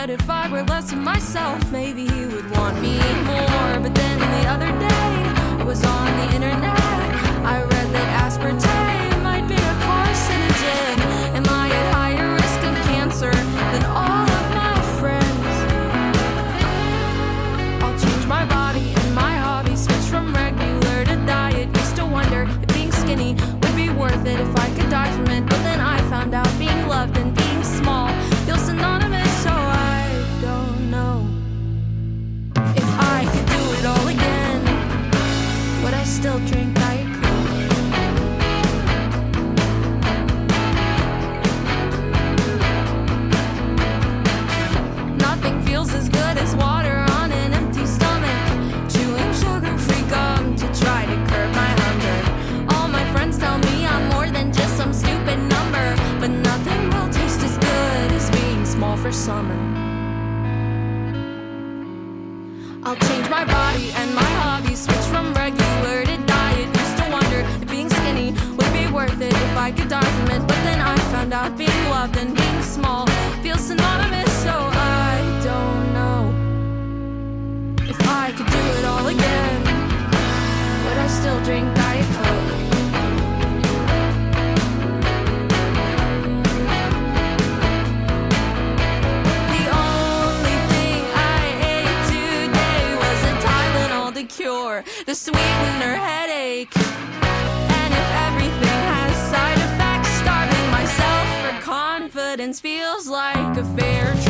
[0.00, 2.96] that if I were less of myself, maybe he would want me
[3.26, 3.49] more.
[59.20, 59.60] Summer.
[62.84, 66.66] I'll change my body and my hobbies, switch from regular to diet.
[66.74, 70.29] Used to wonder if being skinny would be worth it if I could die from
[95.10, 96.70] the sweetener headache.
[96.76, 104.29] And if everything has side effects, starving myself for confidence feels like a fair trade.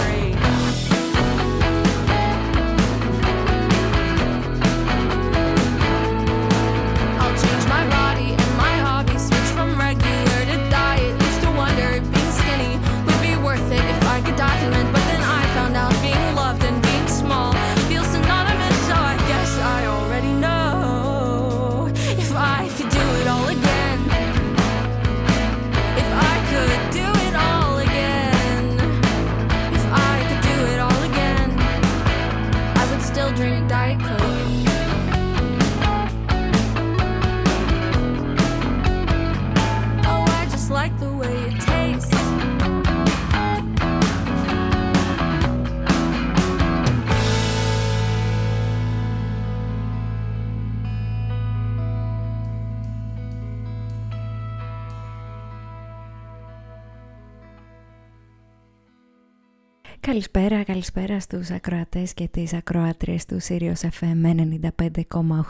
[60.11, 64.37] Καλησπέρα, καλησπέρα στους ακροατές και τις ακροάτριες του Sirius FM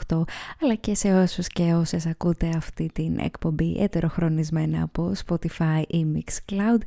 [0.09, 0.23] 95,8
[0.63, 6.81] αλλά και σε όσους και όσες ακούτε αυτή την εκπομπή ετεροχρονισμένα από Spotify ή Mixcloud.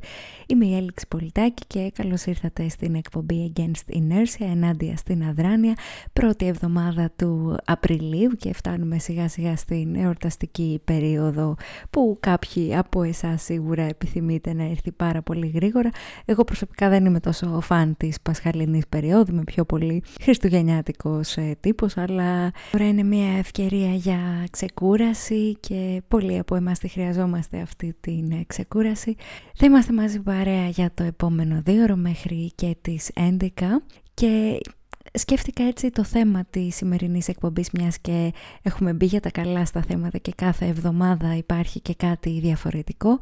[0.48, 5.74] Είμαι η Έληξη Πολιτάκη και καλώς ήρθατε στην εκπομπή Against Inertia ενάντια στην αδράνεια
[6.14, 11.56] πρώτη εβδομάδα του Απριλίου και φτάνουμε σιγά σιγά στην εορταστική περίοδο
[11.90, 15.90] που κάποιοι από εσάς σίγουρα επιθυμείτε να έρθει πάρα πολύ γρήγορα.
[16.26, 21.98] Εγώ προσωπικά δεν είμαι τόσο φαν της πασχαλινής περίοδου, είμαι πιο πολύ χριστουγεννιάτικος ε, τύπος,
[21.98, 28.32] αλλά τώρα είναι μια ευκαιρία για ξεκούραση και πολλοί από εμάς τη χρειαζόμαστε αυτή την
[28.32, 29.16] ε, ξεκούραση.
[29.56, 33.48] Θα είμαστε μαζί παρέα για το επόμενο δύο ώρο μέχρι και τις 11
[34.14, 34.60] και
[35.14, 39.82] σκέφτηκα έτσι το θέμα της σημερινής εκπομπής μιας και έχουμε μπει για τα καλά στα
[39.82, 43.20] θέματα και κάθε εβδομάδα υπάρχει και κάτι διαφορετικό.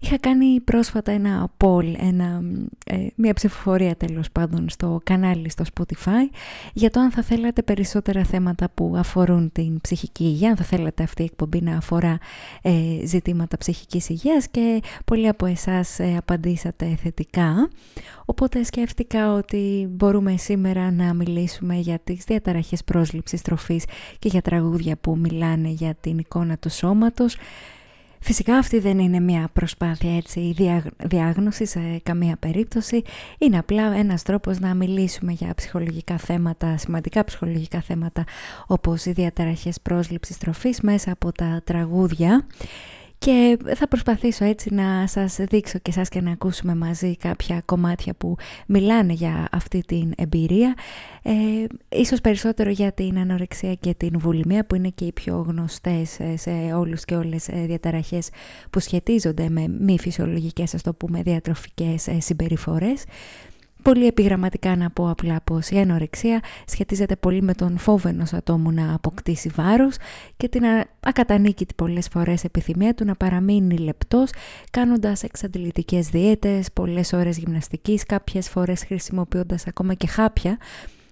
[0.00, 2.42] Είχα κάνει πρόσφατα ένα poll, ένα,
[2.86, 6.30] ε, μια ψηφοφορία τέλος πάντων στο κανάλι στο Spotify
[6.72, 11.02] για το αν θα θέλατε περισσότερα θέματα που αφορούν την ψυχική υγεία, αν θα θέλατε
[11.02, 12.18] αυτή η εκπομπή να αφορά
[12.62, 12.72] ε,
[13.04, 17.68] ζητήματα ψυχικής υγείας και πολλοί από εσάς ε, απαντήσατε θετικά.
[18.24, 21.26] Οπότε σκέφτηκα ότι μπορούμε σήμερα να μιλήσουμε
[21.80, 23.84] για τις διαταραχές πρόσληψης τροφής
[24.18, 27.36] και για τραγούδια που μιλάνε για την εικόνα του σώματος.
[28.20, 30.54] Φυσικά αυτή δεν είναι μια προσπάθεια έτσι
[30.96, 33.02] διάγνωση σε καμία περίπτωση.
[33.38, 38.24] Είναι απλά ένας τρόπος να μιλήσουμε για ψυχολογικά θέματα, σημαντικά ψυχολογικά θέματα
[38.66, 42.46] όπως οι διαταραχές πρόσληψης τροφής μέσα από τα τραγούδια.
[43.18, 48.14] Και θα προσπαθήσω έτσι να σας δείξω και σας και να ακούσουμε μαζί κάποια κομμάτια
[48.14, 48.36] που
[48.66, 50.74] μιλάνε για αυτή την εμπειρία.
[51.22, 51.32] Ε,
[51.88, 56.36] ίσως περισσότερο για την ανορεξία και την βουλημία που είναι και οι πιο γνωστές ε,
[56.36, 58.28] σε όλους και όλες ε, διαταραχές
[58.70, 63.04] που σχετίζονται με μη φυσιολογικές, ας το πούμε, διατροφικές ε, συμπεριφορές.
[63.82, 68.70] Πολύ επιγραμματικά να πω απλά πως η ανορεξία σχετίζεται πολύ με τον φόβο ενός ατόμου
[68.70, 69.96] να αποκτήσει βάρος
[70.36, 70.62] και την
[71.00, 74.30] ακατανίκητη πολλές φορές επιθυμία του να παραμείνει λεπτός
[74.70, 80.58] κάνοντας εξαντλητικές δίαιτες, πολλές ώρες γυμναστικής, κάποιες φορές χρησιμοποιώντας ακόμα και χάπια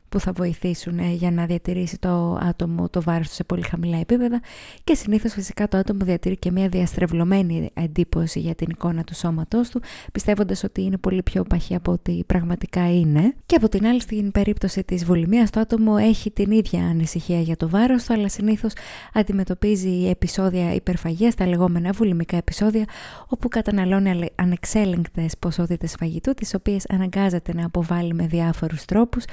[0.08, 3.98] που θα βοηθήσουν ε, για να διατηρήσει το άτομο το βάρος του σε πολύ χαμηλά
[3.98, 4.40] επίπεδα.
[4.84, 9.68] Και συνήθως φυσικά το άτομο διατηρεί και μια διαστρεβλωμένη εντύπωση για την εικόνα του σώματός
[9.68, 9.82] του
[10.12, 13.34] πιστεύοντας ότι είναι πολύ πιο παχύ από ό,τι πραγματικά είναι.
[13.46, 17.56] Και από την άλλη στην περίπτωση της βολημίας το άτομο έχει την ίδια ανησυχία για
[17.56, 18.72] το βάρος του αλλά συνήθως
[19.12, 22.84] αντιμετωπίζει επεισόδια υπερφαγίας, τα λεγόμενα βουλημικά επεισόδια
[23.28, 29.24] όπου καταναλώνει ανεξέλεγκτες ποσότητες φαγητού τις οποίες αναγκάζεται να αποβάλει με διάφορους τρόπους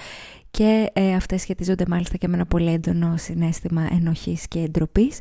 [0.58, 5.20] και ε, αυτές σχετίζονται μάλιστα και με ένα πολύ έντονο συνέστημα ενοχής και ντροπής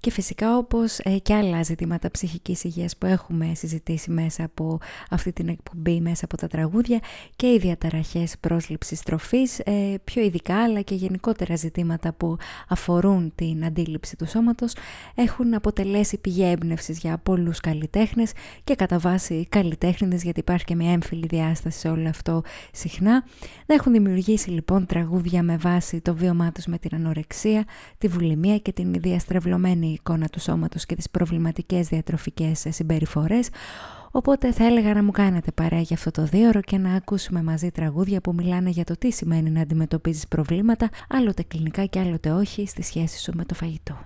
[0.00, 4.78] και φυσικά όπως ε, και άλλα ζητήματα ψυχικής υγείας που έχουμε συζητήσει μέσα από
[5.10, 6.98] αυτή την εκπομπή, μέσα από τα τραγούδια
[7.36, 12.36] και οι διαταραχές πρόσληψης τροφής, ε, πιο ειδικά αλλά και γενικότερα ζητήματα που
[12.68, 14.74] αφορούν την αντίληψη του σώματος
[15.14, 18.32] έχουν αποτελέσει πηγή έμπνευσης για πολλούς καλλιτέχνες
[18.64, 22.42] και κατά βάση καλλιτέχνες γιατί υπάρχει και μια έμφυλη διάσταση σε όλο αυτό
[22.72, 23.24] συχνά.
[23.66, 27.64] Να έχουν δημιουργήσει λοιπόν τραγούδια με βάση το βίωμά τους με την ανορεξία,
[27.98, 33.48] τη βουλημία και την διαστρεβλωμένη εικόνα του σώματος και τις προβληματικές διατροφικές συμπεριφορές,
[34.10, 37.70] οπότε θα έλεγα να μου κάνετε παρέα για αυτό το δίωρο και να ακούσουμε μαζί
[37.70, 42.66] τραγούδια που μιλάνε για το τι σημαίνει να αντιμετωπίζεις προβλήματα, άλλοτε κλινικά και άλλοτε όχι,
[42.66, 43.98] στη σχέση σου με το φαγητό.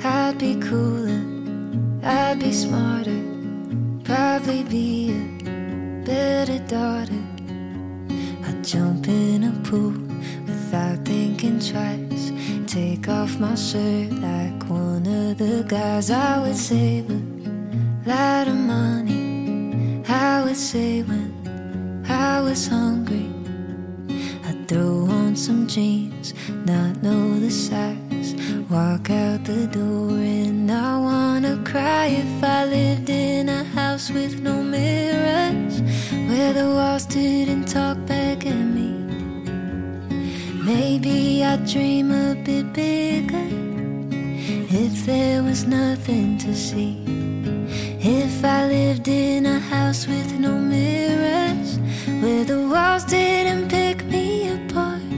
[0.00, 1.22] I'd be cooler,
[2.02, 3.20] I'd be smarter,
[4.04, 7.37] probably be a better daughter.
[8.48, 9.92] I'd jump in a pool
[10.46, 12.32] without thinking twice.
[12.66, 16.10] Take off my shirt like one of the guys.
[16.10, 17.20] I would save a
[18.06, 20.02] lot of money.
[20.08, 21.30] I would say when
[22.08, 23.28] I was hungry.
[24.46, 26.32] I'd throw on some jeans,
[26.64, 28.34] not know the size.
[28.70, 34.40] Walk out the door and I wanna cry if I lived in a house with
[34.40, 35.82] no mirrors.
[36.28, 38.27] Where the walls didn't talk back
[41.50, 43.48] I'd dream a bit bigger.
[44.84, 47.02] If there was nothing to see.
[48.00, 51.78] If I lived in a house with no mirrors,
[52.20, 55.08] where the walls didn't pick me apart,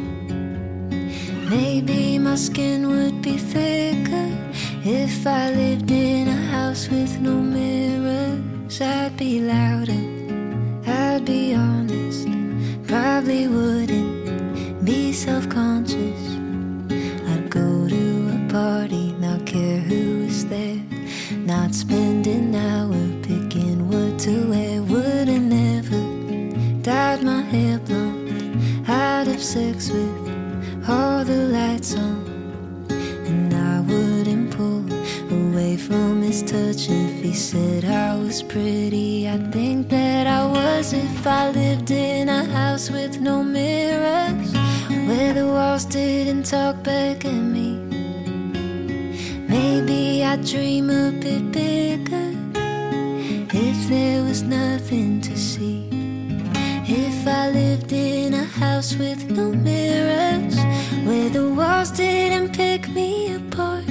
[1.51, 4.31] maybe my skin would be thicker.
[4.85, 10.05] If I lived in a house with no mirrors, I'd be louder,
[10.87, 12.29] I'd be honest,
[12.87, 14.00] probably wouldn't
[15.21, 16.23] be self conscious.
[17.29, 18.05] I'd go to
[18.37, 20.81] a party, not care who was there.
[21.33, 24.83] Not spend an hour picking what to wear.
[24.83, 26.01] Would've never
[26.83, 28.89] dyed my hair blonde.
[28.89, 32.25] I'd have sex with all the lights on.
[33.27, 34.85] And I wouldn't pull
[35.31, 39.29] away from his touch if he said I was pretty.
[39.29, 44.60] I'd think that I was if I lived in a house with no mirrors
[45.35, 47.77] the walls didn't talk back at me.
[49.49, 52.31] Maybe I'd dream a bit bigger
[53.53, 55.89] if there was nothing to see.
[56.87, 60.57] If I lived in a house with no mirrors,
[61.07, 63.87] where the walls didn't pick me apart.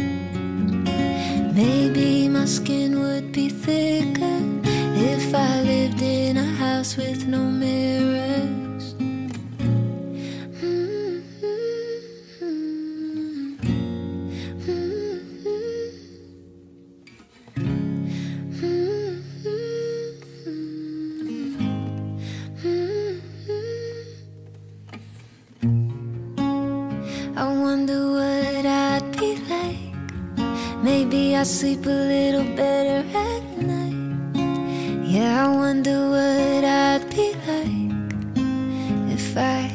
[1.56, 4.40] Maybe my skin would be thicker
[5.14, 7.89] if I lived in a house with no mirrors.
[31.40, 34.36] I sleep a little better at night.
[35.08, 37.94] Yeah, I wonder what I'd be like
[39.10, 39.72] if I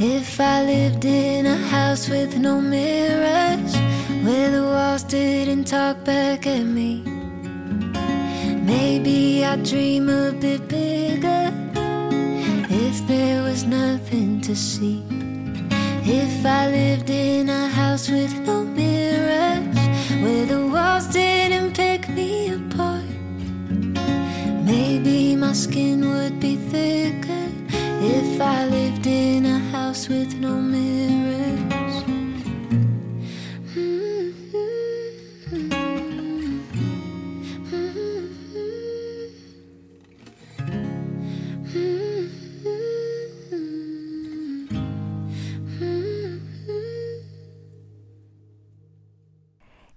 [0.00, 3.76] if I lived in a house with no mirrors,
[4.24, 7.02] where the walls didn't talk back at me.
[8.72, 11.52] Maybe I'd dream a bit bigger
[12.70, 15.04] if there was nothing to see.
[16.04, 19.77] If I lived in a house with no mirrors
[20.28, 22.30] where the walls didn't pick me
[22.60, 23.10] apart.
[24.70, 27.46] Maybe my skin would be thicker
[28.16, 31.17] if I lived in a house with no mirrors.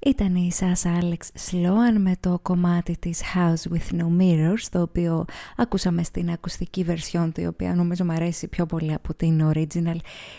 [0.06, 5.26] Ήταν η Σάσα Άλεξ Σλόαν με το κομμάτι της House with No Mirrors το οποίο
[5.56, 9.98] ακούσαμε στην ακουστική βερσιόν του η οποία νομίζω μου αρέσει πιο πολύ από την original.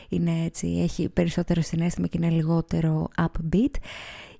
[0.08, 3.74] Είναι έτσι, έχει περισσότερο συνέστημα και είναι λιγότερο upbeat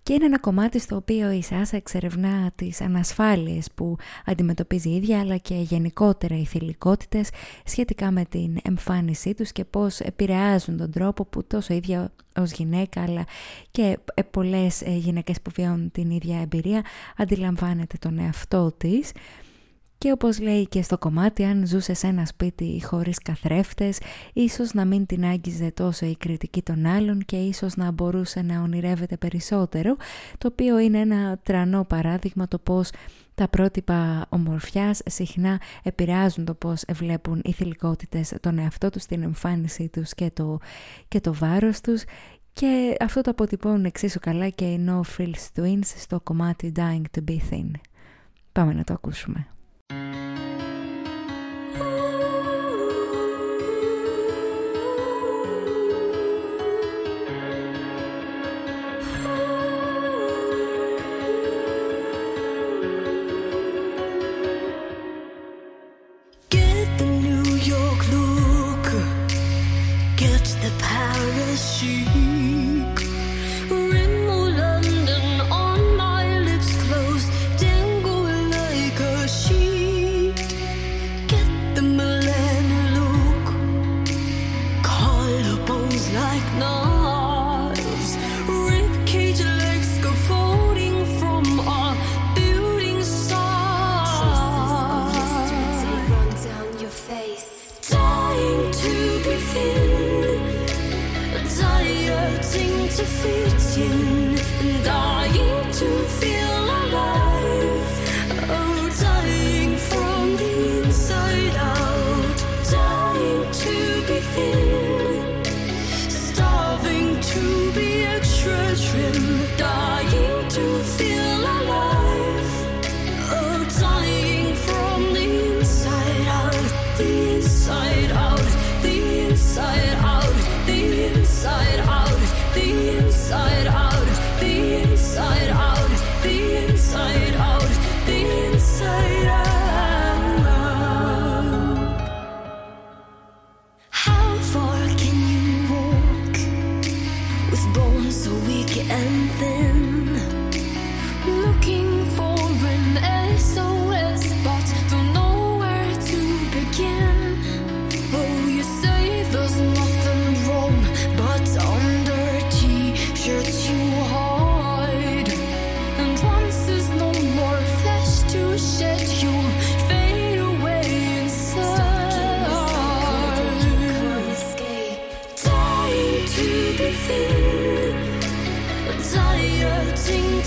[0.03, 5.21] και είναι ένα κομμάτι στο οποίο η Σάσα εξερευνά τις ανασφάλειες που αντιμετωπίζει η ίδια
[5.21, 7.31] αλλά και γενικότερα οι θηλυκότητες
[7.65, 13.03] σχετικά με την εμφάνισή τους και πώς επηρεάζουν τον τρόπο που τόσο ίδια ως γυναίκα
[13.03, 13.25] αλλά
[13.71, 16.85] και ε, πολλές ε, γυναίκες που βιώνουν την ίδια εμπειρία
[17.17, 19.13] αντιλαμβάνεται τον εαυτό της
[20.03, 23.99] και όπως λέει και στο κομμάτι, αν ζούσε σε ένα σπίτι χωρίς καθρέφτες,
[24.33, 28.63] ίσως να μην την άγγιζε τόσο η κριτική των άλλων και ίσως να μπορούσε να
[28.63, 29.97] ονειρεύεται περισσότερο,
[30.39, 32.91] το οποίο είναι ένα τρανό παράδειγμα το πώς
[33.35, 39.89] τα πρότυπα ομορφιάς συχνά επηρεάζουν το πώς βλέπουν οι θηλυκότητες τον εαυτό τους, την εμφάνισή
[39.89, 40.59] τους και το,
[41.09, 42.05] και το βάρος τους
[42.53, 47.31] και αυτό το αποτυπώνουν εξίσου καλά και οι No Frills Twins στο κομμάτι Dying to
[47.31, 47.71] Be Thin.
[48.53, 49.47] Πάμε να το ακούσουμε.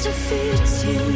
[0.06, 1.15] defeating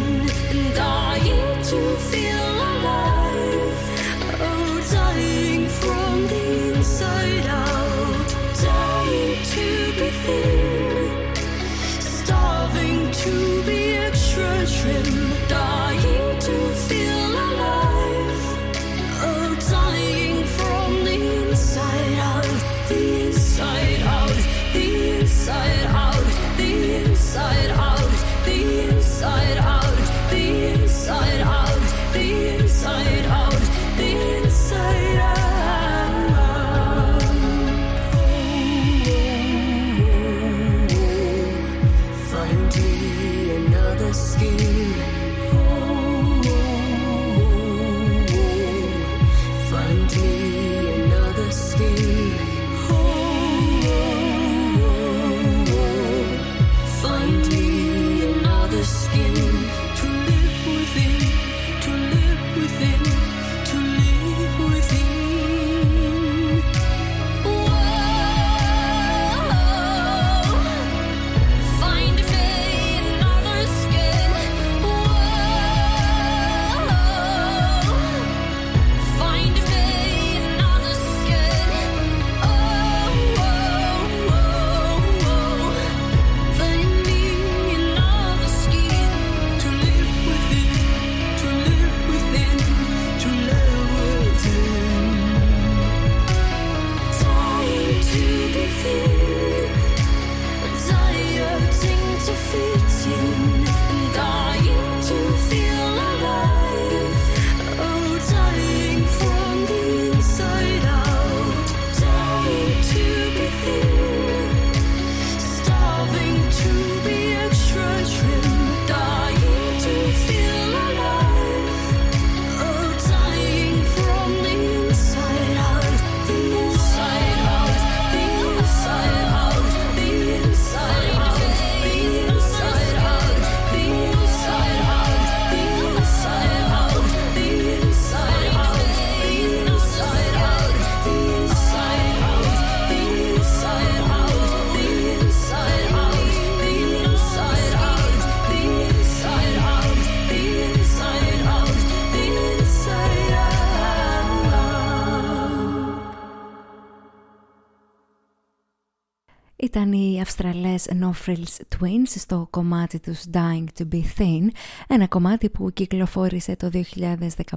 [160.99, 164.47] No Frills Twins στο κομμάτι τους Dying to be Thin,
[164.87, 166.69] ένα κομμάτι που κυκλοφόρησε το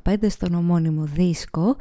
[0.05, 1.77] 2015 στον ομώνυμο δίσκο.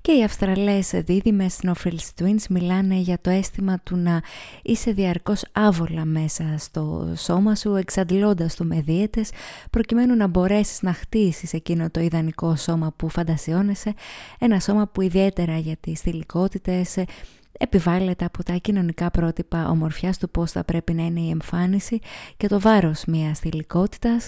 [0.00, 4.22] Και οι Αυστραλές δίδυμες No Frills Twins μιλάνε για το αίσθημα του να
[4.62, 9.30] είσαι διαρκώς άβολα μέσα στο σώμα σου εξαντλώντας το με δίαιτες
[9.70, 13.94] προκειμένου να μπορέσεις να χτίσεις εκείνο το ιδανικό σώμα που φαντασιώνεσαι,
[14.38, 16.96] ένα σώμα που ιδιαίτερα για τις θηλυκότητες
[17.58, 21.98] επιβάλλεται από τα κοινωνικά πρότυπα ομορφιάς του πώς θα πρέπει να είναι η εμφάνιση
[22.36, 24.26] και το βάρος μιας θηλυκότητας.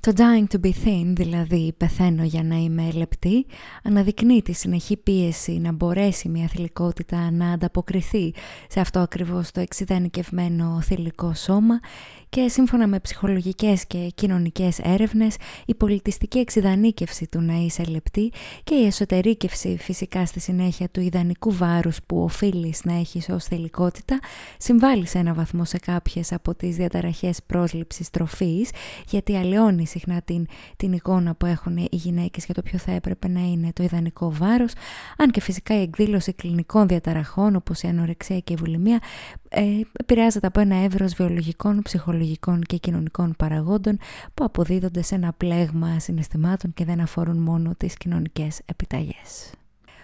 [0.00, 3.46] Το dying to be thin, δηλαδή πεθαίνω για να είμαι λεπτή,
[3.82, 8.34] αναδεικνύει τη συνεχή πίεση να μπορέσει μια θηλυκότητα να ανταποκριθεί
[8.68, 11.80] σε αυτό ακριβώς το εξειδανικευμένο θηλυκό σώμα
[12.28, 18.32] και σύμφωνα με ψυχολογικές και κοινωνικές έρευνες η πολιτιστική εξειδανίκευση του να είσαι λεπτή
[18.64, 24.18] και η εσωτερήκευση φυσικά στη συνέχεια του ιδανικού βάρους που οφείλεις να έχεις ως θηλυκότητα
[24.58, 28.70] συμβάλλει σε ένα βαθμό σε κάποιες από τις διαταραχές πρόσληψης τροφής
[29.08, 33.28] γιατί αλλοιώνει συχνά την, την εικόνα που έχουν οι γυναίκες για το ποιο θα έπρεπε
[33.28, 34.72] να είναι το ιδανικό βάρος.
[35.16, 39.00] Αν και φυσικά η εκδήλωση κλινικών διαταραχών όπως η ανορεξία και η βουλημία
[39.48, 43.98] ε, επηρεάζεται από ένα εύρος βιολογικών, ψυχολογικών και κοινωνικών παραγόντων
[44.34, 49.52] που αποδίδονται σε ένα πλέγμα συναισθημάτων και δεν αφορούν μόνο τις κοινωνικές επιταγές.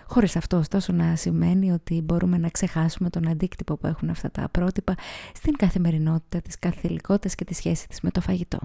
[0.06, 4.48] Χωρίς αυτό ωστόσο να σημαίνει ότι μπορούμε να ξεχάσουμε τον αντίκτυπο που έχουν αυτά τα
[4.50, 4.94] πρότυπα
[5.34, 8.58] στην καθημερινότητα της καθηλικότητας και τη σχέση της με το φαγητό.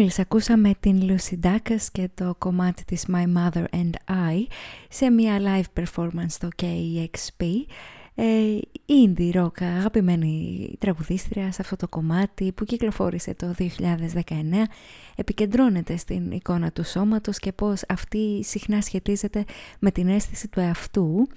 [0.00, 4.46] Μόλις ακούσαμε την Lucy Dacus και το κομμάτι της My Mother and I
[4.88, 7.44] σε μια live performance στο KEXP
[8.14, 13.64] ε, indie rock αγαπημένη τραγουδίστρια σε αυτό το κομμάτι που κυκλοφόρησε το 2019
[15.16, 19.44] επικεντρώνεται στην εικόνα του σώματος και πως αυτή συχνά σχετίζεται
[19.78, 21.28] με την αίσθηση του εαυτού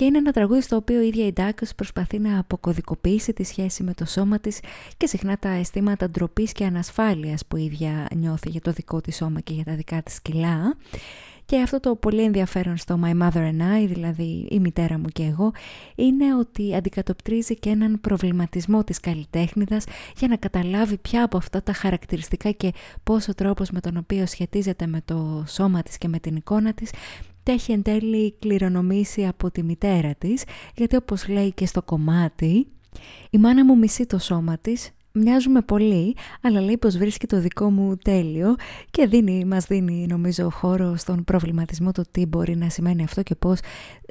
[0.00, 3.82] και είναι ένα τραγούδι στο οποίο η ίδια η Ντάκος προσπαθεί να αποκωδικοποιήσει τη σχέση
[3.82, 4.60] με το σώμα της
[4.96, 9.16] και συχνά τα αισθήματα ντροπής και ανασφάλειας που η ίδια νιώθει για το δικό της
[9.16, 10.76] σώμα και για τα δικά της κιλά.
[11.44, 15.22] Και αυτό το πολύ ενδιαφέρον στο My Mother and I, δηλαδή η μητέρα μου και
[15.22, 15.52] εγώ,
[15.94, 19.84] είναι ότι αντικατοπτρίζει και έναν προβληματισμό της καλλιτέχνηδας
[20.16, 24.26] για να καταλάβει ποια από αυτά τα χαρακτηριστικά και πώς ο τρόπος με τον οποίο
[24.26, 26.90] σχετίζεται με το σώμα της και με την εικόνα της
[27.42, 32.66] τα έχει εν τέλει κληρονομήσει από τη μητέρα της, γιατί όπως λέει και στο κομμάτι,
[33.30, 37.70] η μάνα μου μισεί το σώμα της, μοιάζουμε πολύ, αλλά λέει πως βρίσκει το δικό
[37.70, 38.54] μου τέλειο
[38.90, 43.34] και δίνει, μας δίνει νομίζω χώρο στον προβληματισμό το τι μπορεί να σημαίνει αυτό και
[43.34, 43.58] πως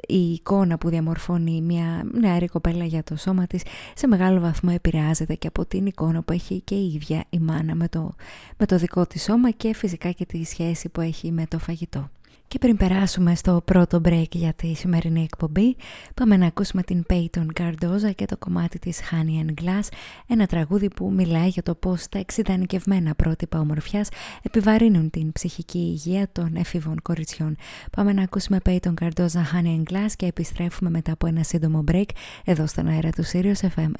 [0.08, 3.62] η εικόνα που διαμορφώνει μια νεαρή κοπέλα για το σώμα της
[3.94, 7.74] σε μεγάλο βαθμό επηρεάζεται και από την εικόνα που έχει και η ίδια η μάνα
[7.74, 8.14] με το,
[8.56, 12.10] με το δικό της σώμα και φυσικά και τη σχέση που έχει με το φαγητό.
[12.50, 15.76] Και πριν περάσουμε στο πρώτο break για τη σημερινή εκπομπή,
[16.14, 19.88] πάμε να ακούσουμε την Peyton Cardoza και το κομμάτι της Honey and Glass,
[20.26, 24.08] ένα τραγούδι που μιλάει για το πώς τα εξειδανικευμένα πρότυπα ομορφιάς
[24.42, 27.56] επιβαρύνουν την ψυχική υγεία των εφήβων κοριτσιών.
[27.96, 32.08] Πάμε να ακούσουμε Peyton Cardoza Honey and Glass και επιστρέφουμε μετά από ένα σύντομο break
[32.44, 33.90] εδώ στον αέρα του Sirius FM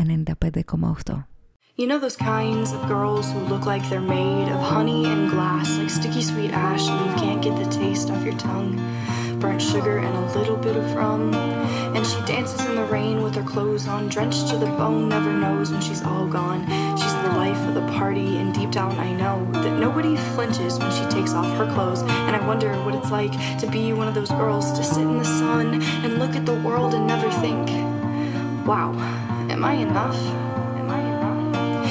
[1.06, 1.39] 95,8.
[1.80, 5.78] You know those kinds of girls who look like they're made of honey and glass,
[5.78, 8.76] like sticky sweet ash, and you can't get the taste off your tongue.
[9.40, 11.32] Burnt sugar and a little bit of rum.
[11.32, 15.32] And she dances in the rain with her clothes on, drenched to the bone, never
[15.32, 16.66] knows when she's all gone.
[16.98, 20.92] She's the life of the party, and deep down I know that nobody flinches when
[20.92, 22.02] she takes off her clothes.
[22.02, 25.16] And I wonder what it's like to be one of those girls, to sit in
[25.16, 27.70] the sun and look at the world and never think,
[28.66, 28.92] wow,
[29.48, 30.49] am I enough?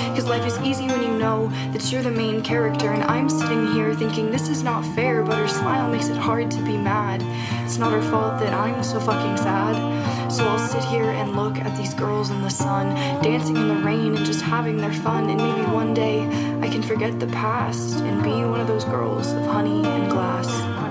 [0.09, 3.67] Because life is easy when you know that you're the main character, and I'm sitting
[3.73, 7.21] here thinking this is not fair, but her smile makes it hard to be mad.
[7.65, 10.31] It's not her fault that I'm so fucking sad.
[10.31, 13.75] So I'll sit here and look at these girls in the sun, dancing in the
[13.75, 16.21] rain and just having their fun, and maybe one day
[16.61, 20.88] I can forget the past and be one of those girls of honey and glass.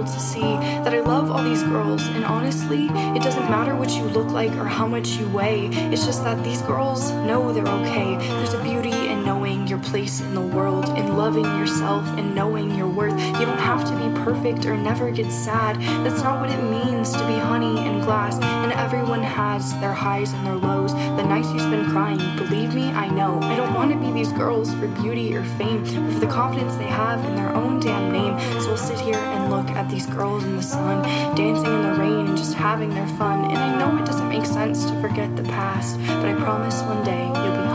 [0.00, 2.02] People to see that I love all these girls.
[2.06, 2.86] And honestly,
[3.16, 5.66] it doesn't matter what you look like or how much you weigh.
[5.92, 8.16] It's just that these girls know they're okay.
[8.16, 12.74] There's a beauty in knowing your place in the world, in loving yourself and knowing
[12.74, 13.12] your worth.
[13.12, 15.76] You don't have to be perfect or never get sad.
[16.04, 18.38] That's not what it means to be honey and glass.
[18.80, 20.94] Everyone has their highs and their lows.
[20.94, 23.38] The nights you spend crying, believe me, I know.
[23.42, 26.76] I don't want to be these girls for beauty or fame, but for the confidence
[26.76, 28.40] they have in their own damn name.
[28.58, 31.02] So we'll sit here and look at these girls in the sun,
[31.36, 33.50] dancing in the rain and just having their fun.
[33.50, 37.04] And I know it doesn't make sense to forget the past, but I promise one
[37.04, 37.69] day you'll be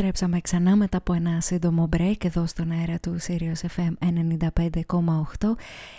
[0.00, 3.92] Επιστρέψαμε ξανά μετά από ένα σύντομο break εδώ στον αέρα του Sirius FM
[5.38, 5.48] 95,8.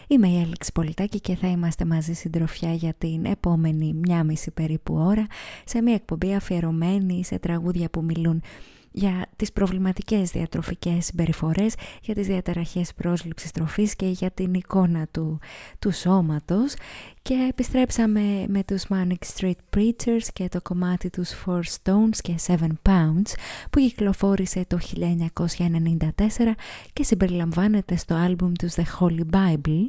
[0.08, 4.94] Είμαι η Έλεξη Πολιτάκη και θα είμαστε μαζί συντροφιά για την επόμενη μια μισή περίπου
[4.96, 5.28] ώρα
[5.66, 8.42] σε μια εκπομπή αφιερωμένη σε τραγούδια που μιλούν
[8.92, 15.40] για τις προβληματικές διατροφικές συμπεριφορές, για τις διαταραχές πρόσληψης τροφής και για την εικόνα του,
[15.80, 16.74] του σώματος.
[17.22, 22.72] Και επιστρέψαμε με τους Manic Street Preachers και το κομμάτι τους Four Stones και Seven
[22.90, 23.32] Pounds
[23.70, 26.56] που κυκλοφόρησε το 1994
[26.94, 29.86] και συμπεριλαμβάνεται στο άλμπουμ τους The Holy Bible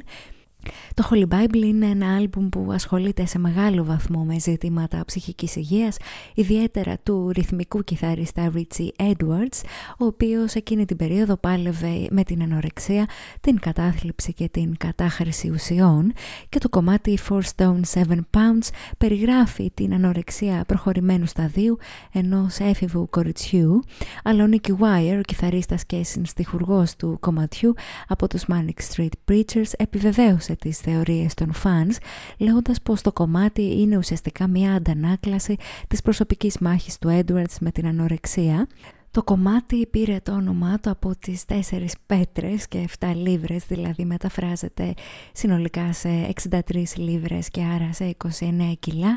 [0.93, 5.97] το Holy Bible είναι ένα άλμπουμ που ασχολείται σε μεγάλο βαθμό με ζητήματα ψυχικής υγείας,
[6.33, 9.61] ιδιαίτερα του ρυθμικού κιθαρίστα Richie Edwards,
[9.97, 13.05] ο οποίος εκείνη την περίοδο πάλευε με την ανορεξία,
[13.41, 16.13] την κατάθλιψη και την κατάχρηση ουσιών
[16.49, 21.77] και το κομμάτι Four Stone Seven Pounds περιγράφει την ανορεξία προχωρημένου σταδίου
[22.11, 23.79] ενός έφηβου κοριτσιού,
[24.23, 27.73] αλλά ο Nicky Wire, ο κιθαρίστας και συνστιχουργός του κομματιού
[28.07, 31.95] από τους Manic Street Preachers, επιβεβαίωσε τις θεωρίες των fans
[32.37, 37.87] λέγοντας πως το κομμάτι είναι ουσιαστικά μια αντανάκλαση της προσωπικής μάχης του Edwards με την
[37.87, 38.67] ανορεξία
[39.13, 44.93] το κομμάτι πήρε το όνομά του από τις 4 πέτρες και 7 λίβρες, δηλαδή μεταφράζεται
[45.33, 46.59] συνολικά σε 63
[46.95, 49.15] λίβρες και άρα σε 29 κιλά,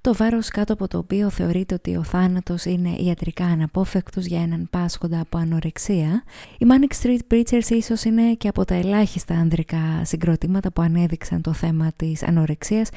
[0.00, 4.68] το βάρος κάτω από το οποίο θεωρείται ότι ο θάνατος είναι ιατρικά αναπόφευκτος για έναν
[4.70, 6.22] πάσχοντα από ανορεξία.
[6.58, 11.52] Οι Manic Street Preachers ίσως είναι και από τα ελάχιστα ανδρικά συγκροτήματα που ανέδειξαν το
[11.52, 12.88] θέμα της ανορεξίας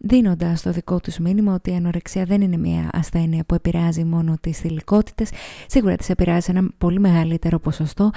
[0.00, 4.36] δίνοντας το δικό τους μήνυμα ότι η ανορεξία δεν είναι μια ασθένεια που επηρεάζει μόνο
[4.40, 5.30] τις θηλυκότητες,
[5.66, 8.10] σίγουρα τις επηρεάζει ένα πολύ μεγαλύτερο ποσοστό,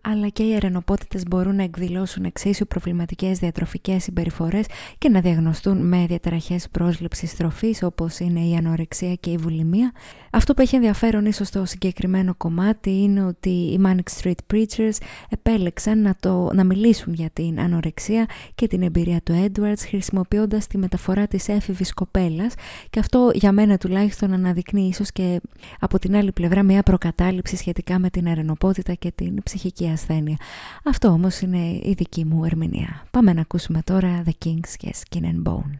[0.00, 4.66] αλλά και οι αρενοπότητες μπορούν να εκδηλώσουν εξίσου προβληματικές διατροφικές συμπεριφορές
[4.98, 9.92] και να διαγνωστούν με διαταραχές πρόσληψης τροφής όπως είναι η ανορεξία και η βουλημία.
[10.30, 14.96] Αυτό που έχει ενδιαφέρον ίσως στο συγκεκριμένο κομμάτι είναι ότι οι Manic Street Preachers
[15.28, 20.78] επέλεξαν να, το, να μιλήσουν για την ανορεξία και την εμπειρία του Edwards χρησιμοποιώντας τη
[20.78, 22.54] μεταφορά της έφηβης κοπέλας
[22.90, 25.40] και αυτό για μένα τουλάχιστον αναδεικνύει ίσως και
[25.80, 30.36] από την άλλη πλευρά μια προκατάληψη σχετικά με την αρενοπότητα και την ψυχική ασθένεια.
[30.84, 33.06] Αυτό όμως είναι η δική μου ερμηνεία.
[33.10, 35.76] Πάμε να ακούσουμε τώρα The Kings και Skin and Bone.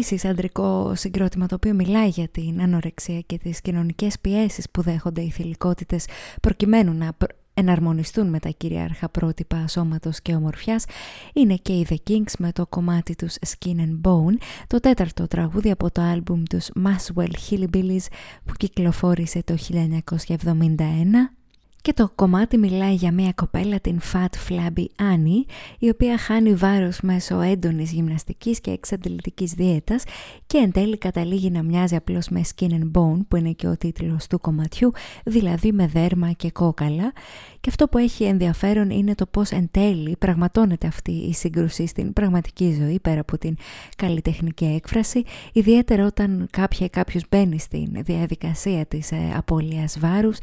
[0.00, 5.20] Επίσης αντρικό συγκρότημα το οποίο μιλάει για την ανορεξία και τις κοινωνικές πιέσεις που δέχονται
[5.20, 6.04] οι θηλυκότητες
[6.42, 7.12] προκειμένου να
[7.54, 10.84] εναρμονιστούν με τα κυρίαρχα πρότυπα σώματος και ομορφιάς
[11.32, 14.36] είναι και οι The Kings με το κομμάτι τους Skin and Bone,
[14.66, 18.06] το τέταρτο τραγούδι από το άλμπουμ τους Maswell Hillbillies
[18.44, 21.39] που κυκλοφόρησε το 1971
[21.82, 27.00] και το κομμάτι μιλάει για μια κοπέλα, την Fat Flabby Annie, η οποία χάνει βάρος
[27.00, 30.04] μέσω έντονης γυμναστικής και εξαντλητικής δίαιτας
[30.46, 33.76] και εν τέλει καταλήγει να μοιάζει απλώς με skin and bone, που είναι και ο
[33.76, 34.92] τίτλος του κομματιού,
[35.24, 37.12] δηλαδή με δέρμα και κόκαλα.
[37.60, 42.12] Και αυτό που έχει ενδιαφέρον είναι το πώς εν τέλει πραγματώνεται αυτή η σύγκρουση στην
[42.12, 43.56] πραγματική ζωή, πέρα από την
[43.96, 45.22] καλλιτεχνική έκφραση,
[45.52, 50.38] ιδιαίτερα όταν κάποια ή κάποιος μπαίνει στην διαδικασία της ε, απώλειας βάρους,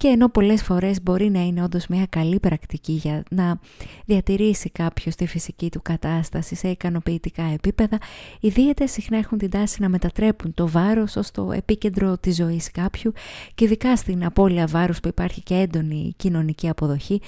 [0.00, 3.60] και ενώ πολλές φορές μπορεί να είναι όντως μια καλή πρακτική για να
[4.04, 7.98] διατηρήσει κάποιος τη φυσική του κατάσταση σε ικανοποιητικά επίπεδα,
[8.40, 12.70] οι δίαιτες συχνά έχουν την τάση να μετατρέπουν το βάρος ως το επίκεντρο της ζωής
[12.70, 13.12] κάποιου
[13.54, 17.20] και ειδικά στην απώλεια βάρους που υπάρχει και έντονη κοινωνική αποδοχή,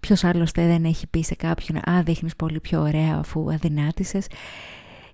[0.00, 4.26] Ποιος άλλωστε δεν έχει πει σε κάποιον «Α, δείχνεις πολύ πιο ωραία αφού αδυνάτησες».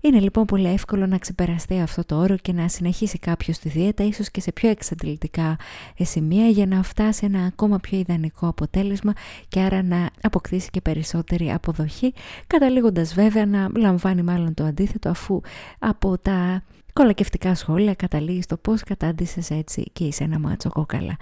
[0.01, 4.05] Είναι λοιπόν πολύ εύκολο να ξεπεραστεί αυτό το όρο και να συνεχίσει κάποιος τη δίαιτα
[4.05, 5.57] ίσως και σε πιο εξαντλητικά
[5.99, 9.13] σημεία για να φτάσει ένα ακόμα πιο ιδανικό αποτέλεσμα
[9.49, 12.13] και άρα να αποκτήσει και περισσότερη αποδοχή
[12.47, 15.41] καταλήγοντας βέβαια να λαμβάνει μάλλον το αντίθετο αφού
[15.79, 21.17] από τα κολακευτικά σχόλια καταλήγει στο πώς κατάντησες έτσι και είσαι ένα μάτσο κόκαλα.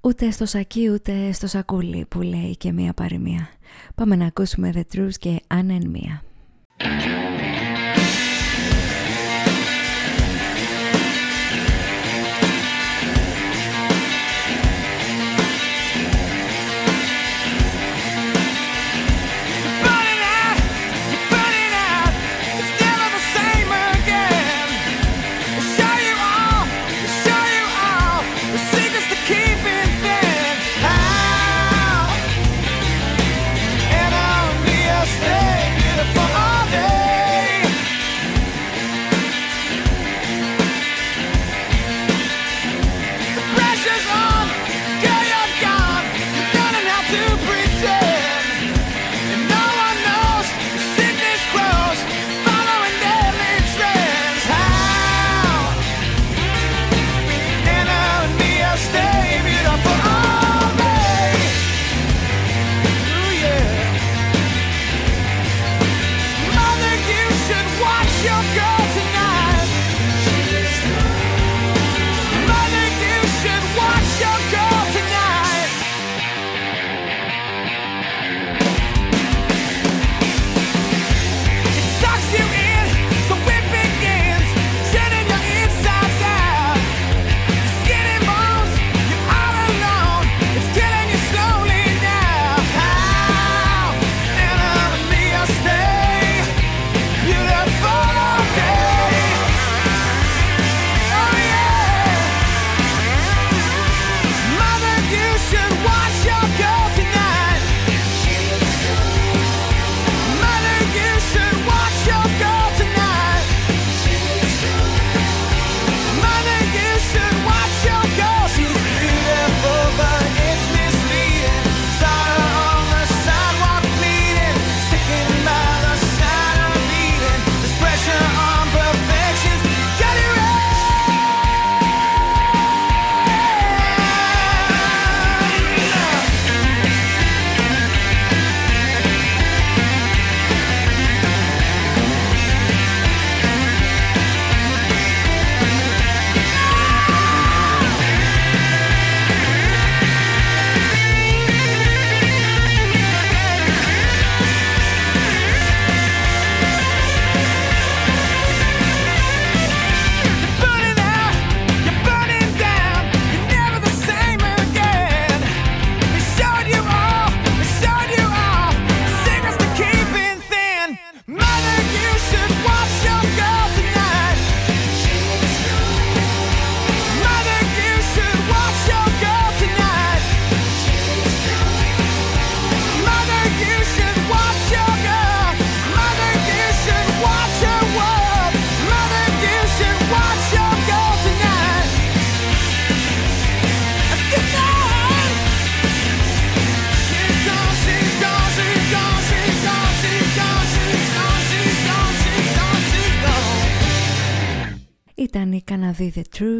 [0.00, 3.48] Ούτε στο σακί ούτε στο σακούλι που λέει και μία παροιμία.
[3.94, 6.22] Πάμε να ακούσουμε The Truth και αν εν μία.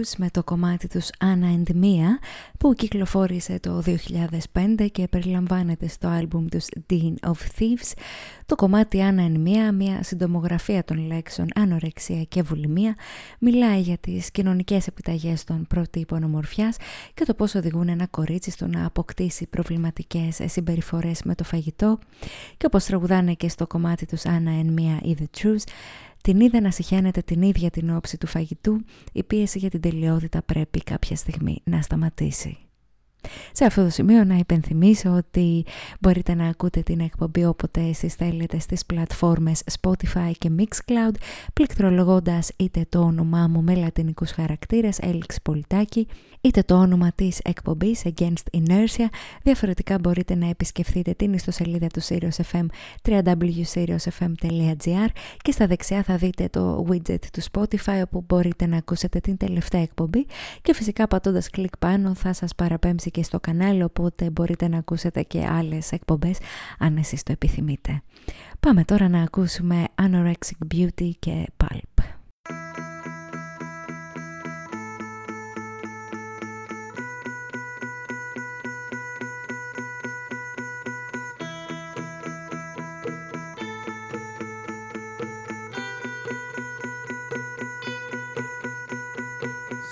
[0.09, 2.09] The Truth με το κομμάτι τους Anna and Mia
[2.59, 7.93] που κυκλοφόρησε το 2005 και περιλαμβάνεται στο άλμπουμ τους Dean of Thieves.
[8.47, 12.97] Το κομμάτι Anna and Mia, μια συντομογραφία των λέξεων ανορεξία και βουλημία,
[13.39, 16.77] μιλάει για τις κοινωνικές επιταγές των προτύπων ομορφιάς
[17.15, 21.99] και το πώς οδηγούν ένα κορίτσι στο να αποκτήσει προβληματικές συμπεριφορές με το φαγητό
[22.57, 25.65] και όπως τραγουδάνε και στο κομμάτι τους Anna and Mia ή The Truth
[26.23, 30.43] την είδε να συχαίνεται την ίδια την όψη του φαγητού, η πίεση για την τελειότητα
[30.43, 32.68] πρέπει κάποια στιγμή να σταματήσει.
[33.53, 35.65] Σε αυτό το σημείο να υπενθυμίσω ότι
[36.01, 41.15] μπορείτε να ακούτε την εκπομπή όποτε εσείς θέλετε στις πλατφόρμες Spotify και Mixcloud
[41.53, 46.07] πληκτρολογώντας είτε το όνομά μου με λατινικούς χαρακτήρες Έλix Πολιτάκη
[46.41, 49.07] είτε το όνομα της εκπομπής Against Inertia.
[49.43, 52.67] Διαφορετικά μπορείτε να επισκεφθείτε την ιστοσελίδα του Sirius FM
[53.03, 55.09] www.siriusfm.gr
[55.43, 59.81] και στα δεξιά θα δείτε το widget του Spotify όπου μπορείτε να ακούσετε την τελευταία
[59.81, 60.27] εκπομπή
[60.63, 65.23] και φυσικά πατώντας κλικ πάνω θα σας παραπέμψει και στο κανάλι οπότε μπορείτε να ακούσετε
[65.23, 66.39] και άλλες εκπομπές
[66.79, 68.03] αν εσείς το επιθυμείτε.
[68.61, 72.03] Πάμε τώρα να ακούσουμε Anorexic Beauty και Pulp.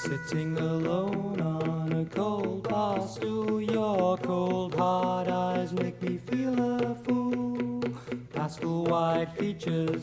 [0.07, 2.46] Sitting alone on a cold
[3.07, 7.83] bar stool, your cold hard eyes make me feel a fool.
[8.33, 10.03] Pastel white features,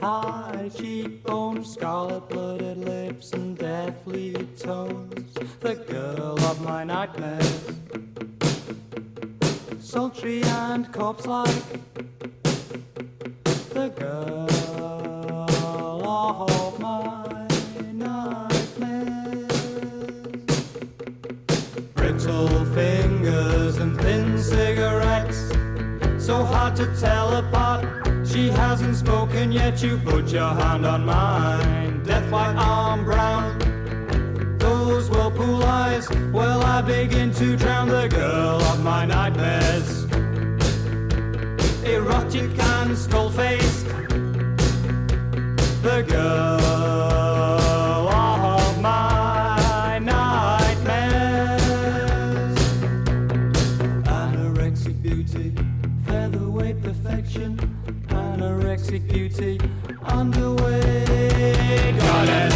[0.00, 5.34] high cheekbones, scarlet blooded lips, and deathly tones.
[5.60, 7.72] The girl of my nightmares,
[9.80, 11.64] sultry and corpse like.
[13.70, 14.48] The girl
[16.10, 16.69] of
[26.30, 27.84] So hard to tell apart.
[28.24, 29.82] She hasn't spoken yet.
[29.82, 32.04] You put your hand on mine.
[32.04, 33.58] Death white arm brown.
[34.58, 36.08] Those whirlpool eyes.
[36.32, 40.04] Well, I begin to drown the girl of my nightmares.
[41.82, 43.86] Erotic and skull faced.
[45.82, 47.59] The girl
[58.90, 59.60] Anorexic beauty,
[60.04, 61.92] underway.
[61.96, 62.49] Got it.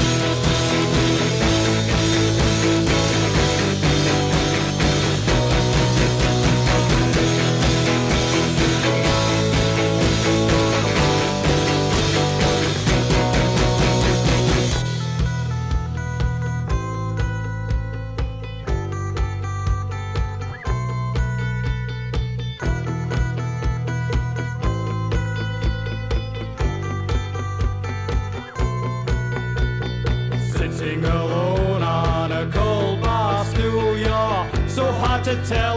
[35.49, 35.74] Tell.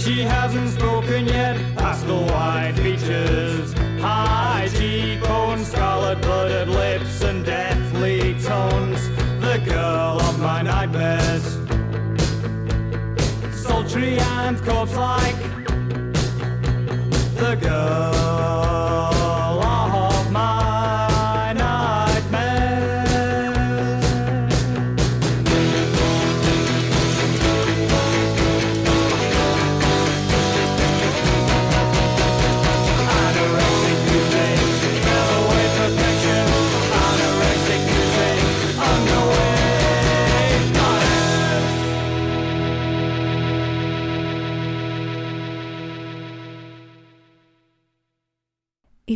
[0.00, 1.56] She hasn't spoken yet.
[1.76, 9.10] Pastel white features, high cheekbones, scarlet blooded lips, and deathly tones.
[9.40, 11.44] The girl of my nightmares,
[13.54, 15.39] sultry and corpse like.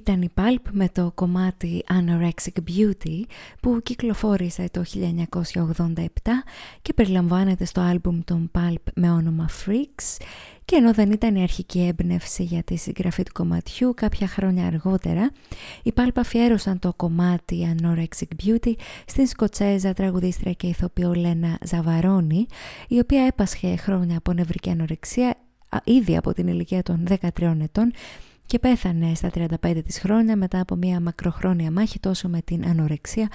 [0.07, 3.23] Ήταν η Pulp με το κομμάτι Anorexic Beauty
[3.61, 4.83] που κυκλοφόρησε το
[5.95, 6.07] 1987
[6.83, 10.25] και περιλαμβάνεται στο άλμπουμ των Pulp με όνομα Freaks.
[10.65, 15.31] Και ενώ δεν ήταν η αρχική έμπνευση για τη συγγραφή του κομματιού κάποια χρόνια αργότερα
[15.83, 18.73] οι Pulp αφιέρωσαν το κομμάτι Anorexic Beauty
[19.07, 22.47] στην Σκοτσέζα τραγουδίστρια και ηθοποιό Λένα Ζαβαρόνη
[22.89, 25.37] η οποία έπασχε χρόνια από νευρική ανορεξία
[25.69, 27.93] α, ήδη από την ηλικία των 13 ετών
[28.47, 33.29] και πέθανε στα 35 της χρόνια μετά από μια μακροχρόνια μάχη τόσο με την ανορεξία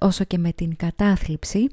[0.00, 1.66] όσο και με την κατάθλιψη.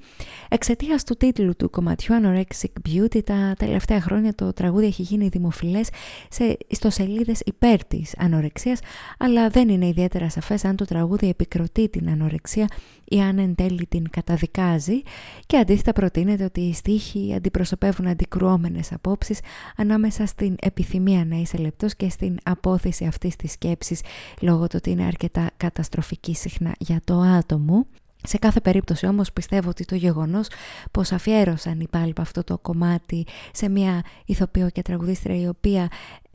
[0.50, 5.90] Εξαιτίας του τίτλου του κομματιού Anorexic Beauty τα τελευταία χρόνια το τραγούδι έχει γίνει δημοφιλές
[6.30, 8.80] σε ιστοσελίδες υπέρ της ανορεξίας
[9.18, 12.68] αλλά δεν είναι ιδιαίτερα σαφές αν το τραγούδι επικροτεί την ανορεξία
[13.12, 15.02] η Άννα εν τέλει την καταδικάζει
[15.46, 19.40] και αντίθετα προτείνεται ότι οι στίχοι αντιπροσωπεύουν αντικρουόμενες απόψεις
[19.76, 24.02] ανάμεσα στην επιθυμία να είσαι λεπτός και στην απόθεση αυτής της σκέψης
[24.42, 27.88] λόγω του ότι είναι αρκετά καταστροφική συχνά για το άτομο.
[28.24, 30.48] Σε κάθε περίπτωση όμως πιστεύω ότι το γεγονός
[30.92, 35.90] πως αφιέρωσαν οι πάλι αυτό το κομμάτι σε μια ηθοποιό και τραγουδίστρια η οποία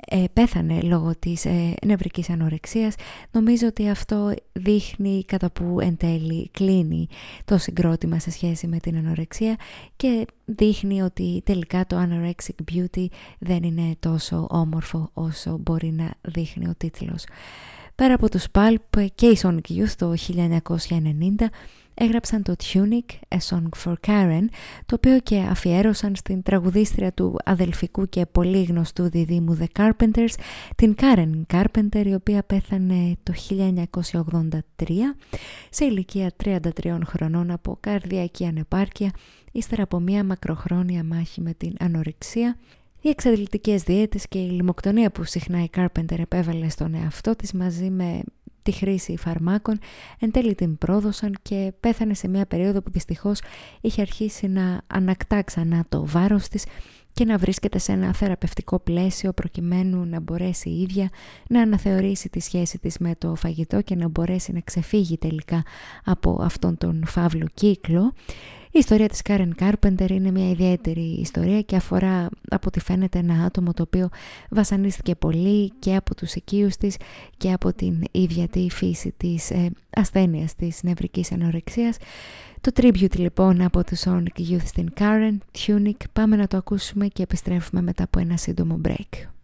[0.08, 2.94] ε, πέθανε λόγω της ε, νευρικής ανορεξίας
[3.30, 7.08] νομίζω ότι αυτό δείχνει κατά που εν τέλει κλείνει
[7.44, 9.56] το συγκρότημα σε σχέση με την ανορεξία
[9.96, 13.06] και δείχνει ότι τελικά το Anorexic Beauty
[13.38, 17.24] δεν είναι τόσο όμορφο όσο μπορεί να δείχνει ο τίτλος.
[17.96, 21.46] Πέρα από τους Pulp και η Sonic Youth το 1990
[21.94, 24.44] έγραψαν το Tunic, A Song for Karen,
[24.86, 30.34] το οποίο και αφιέρωσαν στην τραγουδίστρια του αδελφικού και πολύ γνωστού διδήμου The Carpenters,
[30.76, 33.32] την Karen Carpenter, η οποία πέθανε το
[34.42, 34.60] 1983
[35.70, 36.58] σε ηλικία 33
[37.04, 39.10] χρονών από καρδιακή ανεπάρκεια,
[39.52, 42.56] ύστερα από μια μακροχρόνια μάχη με την ανορεξία
[43.06, 47.90] οι εξαντλητικές δίαιτες και η λιμοκτονία που συχνά η Carpenter επέβαλε στον εαυτό της μαζί
[47.90, 48.20] με
[48.62, 49.78] τη χρήση φαρμάκων
[50.18, 53.40] εν τέλει την πρόδωσαν και πέθανε σε μια περίοδο που δυστυχώς
[53.80, 56.64] είχε αρχίσει να ανακτά ξανά το βάρος της
[57.12, 61.08] και να βρίσκεται σε ένα θεραπευτικό πλαίσιο προκειμένου να μπορέσει η ίδια
[61.48, 65.62] να αναθεωρήσει τη σχέση της με το φαγητό και να μπορέσει να ξεφύγει τελικά
[66.04, 68.12] από αυτόν τον φαύλο κύκλο.
[68.76, 73.44] Η ιστορία της Karen Carpenter είναι μια ιδιαίτερη ιστορία και αφορά από ό,τι φαίνεται ένα
[73.44, 74.08] άτομο το οποίο
[74.50, 76.96] βασανίστηκε πολύ και από τους οικείους της
[77.36, 81.96] και από την ίδια τη φύση της ε, ασθένειας της νευρικής ανορεξίας.
[82.60, 87.22] Το tribute λοιπόν από τους Sonic Youth στην Karen, Tunic, πάμε να το ακούσουμε και
[87.22, 89.35] επιστρέφουμε μετά από ένα σύντομο break.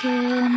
[0.00, 0.49] Skin,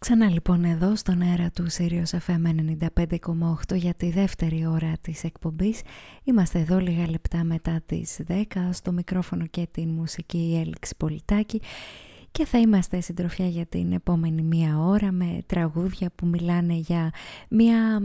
[0.00, 2.44] Ξανά λοιπόν εδώ στον αέρα του Sirius FM
[3.68, 5.80] 95,8 για τη δεύτερη ώρα της εκπομπής.
[6.24, 8.42] Είμαστε εδώ λίγα λεπτά μετά τις 10
[8.72, 11.60] στο μικρόφωνο και την μουσική η Έλξη Πολιτάκη
[12.30, 17.12] και θα είμαστε συντροφιά για την επόμενη μία ώρα με τραγούδια που μιλάνε για
[17.48, 18.00] μια,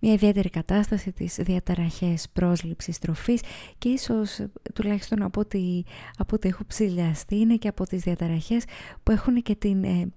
[0.00, 3.40] μια ιδιαίτερη κατάσταση της διαταραχές πρόσληψης τροφής
[3.78, 4.40] και ίσως
[4.74, 5.82] τουλάχιστον από ό,τι,
[6.16, 8.64] από ό,τι έχω ψηλιαστεί είναι και από τις διαταραχές
[9.02, 9.84] που έχουν και την...
[9.84, 10.08] Ε,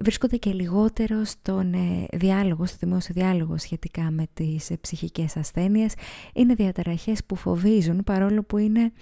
[0.00, 5.94] βρίσκονται και λιγότερο στον ε, διάλογο, στο δημόσιο διάλογο σχετικά με τις ε, ψυχικές ασθένειες.
[6.32, 8.92] Είναι διαταραχές που φοβίζουν παρόλο που είναι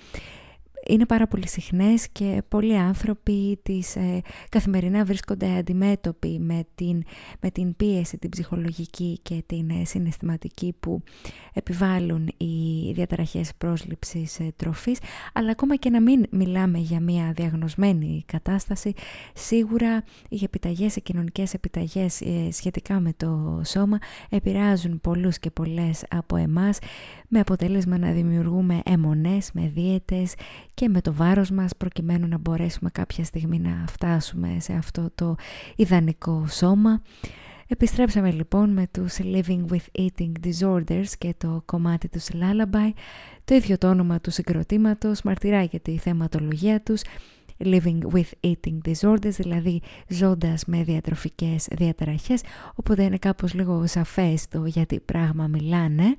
[0.89, 7.03] είναι πάρα πολύ συχνές και πολλοί άνθρωποι τις ε, καθημερινά βρίσκονται αντιμέτωποι με την,
[7.41, 11.03] με την πίεση, την ψυχολογική και την ε, συναισθηματική που
[11.53, 14.99] επιβάλλουν οι διαταραχές πρόσληψης ε, τροφής.
[15.33, 18.93] Αλλά ακόμα και να μην μιλάμε για μια διαγνωσμένη κατάσταση
[19.35, 26.05] σίγουρα οι επιταγές, οι κοινωνικές επιταγές ε, σχετικά με το σώμα επηρεάζουν πολλούς και πολλές
[26.11, 26.79] από εμάς
[27.29, 30.35] με αποτέλεσμα να δημιουργούμε αιμονές με δίαιτες
[30.79, 35.37] και με το βάρος μας προκειμένου να μπορέσουμε κάποια στιγμή να φτάσουμε σε αυτό το
[35.77, 37.03] ιδανικό σώμα.
[37.67, 42.93] Επιστρέψαμε λοιπόν με τους Living with Eating Disorders και το κομμάτι τους Lullaby.
[43.45, 47.03] Το ίδιο το όνομα του συγκροτήματος μαρτυράει για τη θεματολογία τους
[47.65, 52.43] Living with Eating Disorders, δηλαδή ζώντας με διατροφικές διαταραχές,
[52.75, 56.17] οπότε είναι κάπως λίγο σαφές το γιατί πράγμα μιλάνε.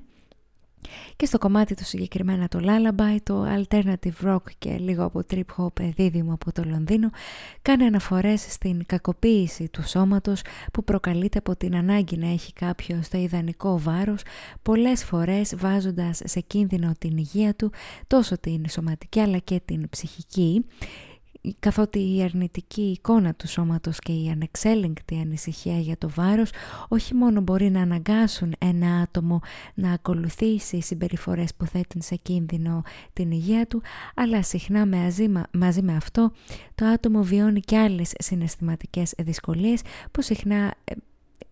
[1.16, 5.82] Και στο κομμάτι του συγκεκριμένα το Lullaby, το Alternative Rock και λίγο από Trip Hop
[5.96, 7.10] δίδυμο από το Λονδίνο
[7.62, 13.18] κάνει αναφορές στην κακοποίηση του σώματος που προκαλείται από την ανάγκη να έχει κάποιο το
[13.18, 14.22] ιδανικό βάρος
[14.62, 17.72] πολλές φορές βάζοντας σε κίνδυνο την υγεία του
[18.06, 20.64] τόσο την σωματική αλλά και την ψυχική
[21.58, 26.50] καθότι η αρνητική εικόνα του σώματος και η ανεξέλεγκτη ανησυχία για το βάρος
[26.88, 29.40] όχι μόνο μπορεί να αναγκάσουν ένα άτομο
[29.74, 32.82] να ακολουθήσει συμπεριφορές που θέτουν σε κίνδυνο
[33.12, 33.82] την υγεία του,
[34.14, 34.86] αλλά συχνά
[35.52, 36.32] μαζί με αυτό
[36.74, 39.80] το άτομο βιώνει και άλλες συναισθηματικές δυσκολίες
[40.10, 40.94] που συχνά ε,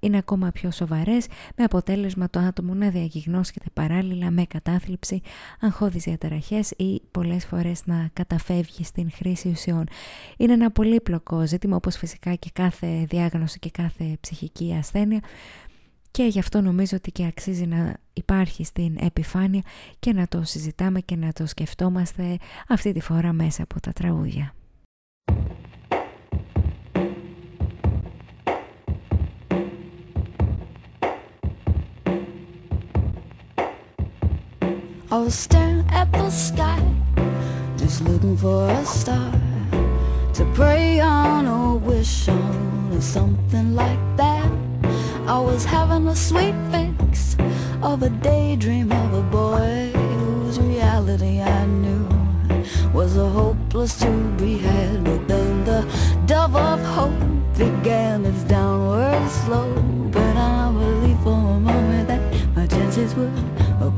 [0.01, 1.27] είναι ακόμα πιο σοβαρές
[1.57, 5.21] με αποτέλεσμα το άτομο να διαγιγνώσκεται παράλληλα με κατάθλιψη,
[5.61, 9.85] αγχώδεις διαταραχές ή πολλές φορές να καταφεύγει στην χρήση ουσιών.
[10.37, 15.21] Είναι ένα πολύπλοκο ζήτημα όπως φυσικά και κάθε διάγνωση και κάθε ψυχική ασθένεια
[16.11, 19.63] και γι' αυτό νομίζω ότι και αξίζει να υπάρχει στην επιφάνεια
[19.99, 22.37] και να το συζητάμε και να το σκεφτόμαστε
[22.69, 24.55] αυτή τη φορά μέσα από τα τραγούδια.
[35.11, 36.79] I was staring at the sky,
[37.79, 39.33] just looking for a star
[40.35, 44.53] to pray on or wish on or something like that.
[45.27, 47.39] I was having a sweet fix
[47.81, 52.07] of a daydream of a boy whose reality I knew
[52.93, 55.05] was a hopeless to be had.
[55.05, 55.89] But then the
[56.27, 57.19] dove of hope
[57.57, 63.33] began its downward slope, and I believed for a moment that my chances were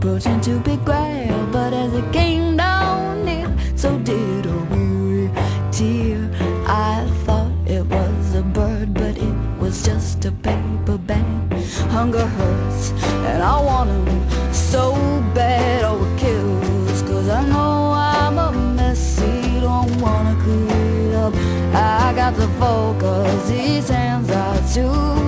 [0.00, 1.52] approaching to be grabbed.
[1.52, 5.30] But as it came down near, so did a weary
[5.70, 6.30] tear.
[6.66, 11.52] I thought it was a bird, but it was just a paper bag.
[11.90, 12.92] Hunger hurts,
[13.28, 14.94] and I want him so
[15.34, 15.84] bad.
[15.84, 21.34] Oh, it kills, cause I know I'm a messy, don't wanna clean up.
[21.74, 25.19] I got to focus, these hands are too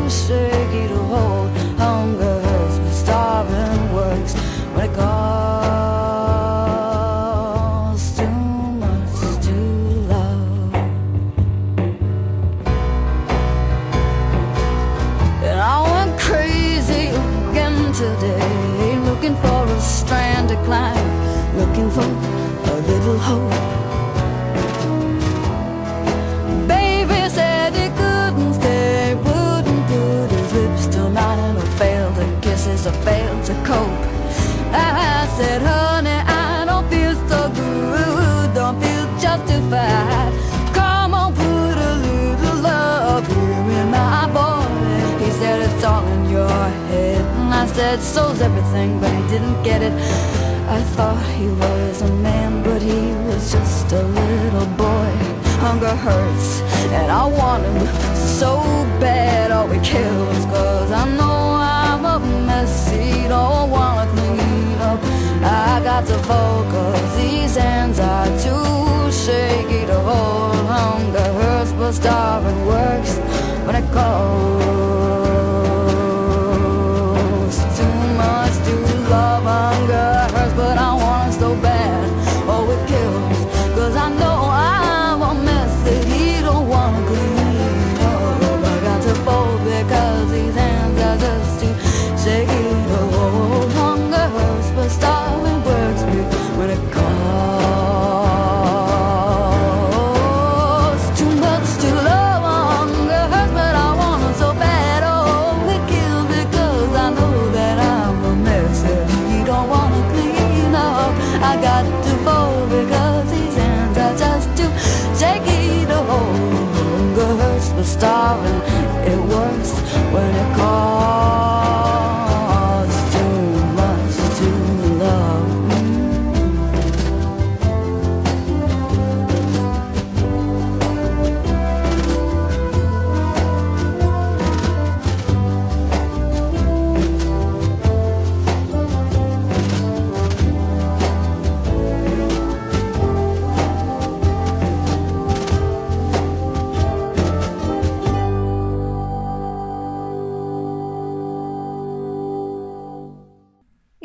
[35.43, 40.33] said, honey, I don't feel so good, don't feel justified.
[40.79, 45.23] Come on, put a little love here in my voice.
[45.23, 47.23] He said, it's all in your head.
[47.41, 49.95] And I said, so's everything, but he didn't get it.
[50.77, 55.11] I thought he was a man, but he was just a little boy.
[55.65, 56.49] Hunger hurts,
[56.99, 57.87] and I want him
[58.39, 58.53] so
[59.05, 59.51] bad.
[59.51, 61.42] Oh, it kills, cause I know
[65.93, 70.67] got to focus, these hands are too shaky to hold.
[70.67, 73.19] Hunger hurts, but starving works
[73.67, 74.92] when it calls.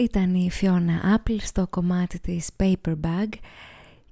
[0.10, 3.28] Ήταν η Fiona Apple στο κομμάτι της Paper Bag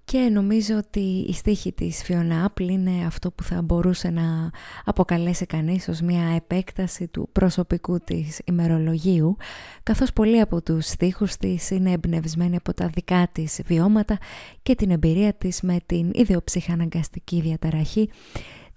[0.06, 4.52] και νομίζω ότι η στίχη της Fiona Apple είναι αυτό που θα μπορούσε να
[4.86, 9.38] αποκαλέσει κανείς ως μια επέκταση του προσωπικού της ημερολογίου
[9.84, 14.18] καθώς πολλοί από τους στίχους της είναι εμπνευσμένοι από τα δικά της βιώματα
[14.62, 18.10] και την εμπειρία της με την ιδιοψυχαναγκαστική διαταραχή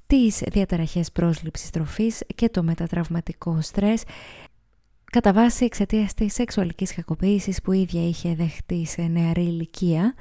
[0.06, 4.02] τις διαταραχές πρόσληψης τροφής και το μετατραυματικό στρες
[5.10, 10.14] κατά βάση εξαιτίας της σεξουαλικής κακοποίησης που η ίδια είχε δεχτεί σε νεαρή ηλικία.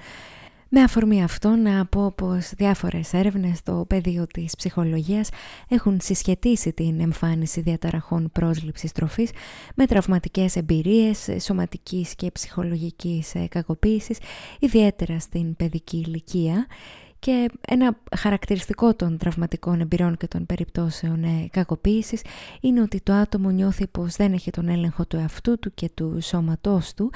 [0.70, 5.30] Με αφορμή αυτό να πω πως διάφορες έρευνες στο πεδίο της ψυχολογίας
[5.68, 9.30] έχουν συσχετίσει την εμφάνιση διαταραχών πρόσληψης τροφής
[9.76, 14.18] με τραυματικές εμπειρίες σωματικής και ψυχολογικής κακοποίησης,
[14.60, 16.68] ιδιαίτερα στην παιδική ηλικία
[17.20, 22.22] και ένα χαρακτηριστικό των τραυματικών εμπειρών και των περιπτώσεων ε, κακοποίησης
[22.62, 26.18] είναι ότι το άτομο νιώθει πως δεν έχει τον έλεγχο του εαυτού του και του
[26.22, 27.12] σώματός του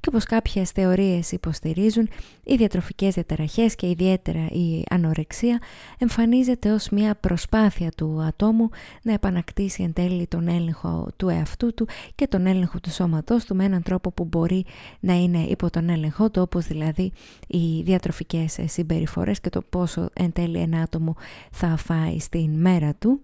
[0.00, 2.08] και όπως κάποιες θεωρίες υποστηρίζουν
[2.44, 5.58] οι διατροφικές διαταραχές και ιδιαίτερα η ανορεξία
[5.98, 8.68] εμφανίζεται ως μια προσπάθεια του ατόμου
[9.02, 13.54] να επανακτήσει εν τέλει τον έλεγχο του εαυτού του και τον έλεγχο του σώματός του
[13.56, 14.64] με έναν τρόπο που μπορεί
[15.00, 17.12] να είναι υπό τον έλεγχό του όπως δηλαδή
[17.46, 21.16] οι διατροφικές συμπεριφορές και το πόσο εν τέλει ένα άτομο
[21.50, 23.20] θα φάει στην μέρα του.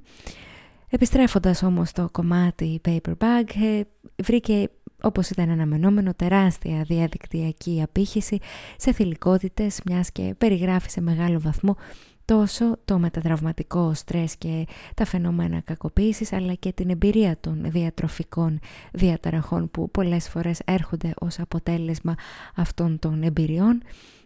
[0.89, 3.81] Επιστρέφοντας όμως στο κομμάτι Paper Bag, ε,
[4.23, 4.69] βρήκε
[5.03, 8.39] όπως ήταν αναμενόμενο τεράστια διαδικτυακή απήχηση
[8.77, 11.77] σε θηλυκότητες μιας και περιγράφει σε μεγάλο βαθμό
[12.25, 18.59] τόσο το μετατραυματικό στρες και τα φαινόμενα κακοποίησης αλλά και την εμπειρία των διατροφικών
[18.93, 22.15] διαταραχών που πολλές φορές έρχονται ως αποτέλεσμα
[22.55, 23.83] αυτών των εμπειριών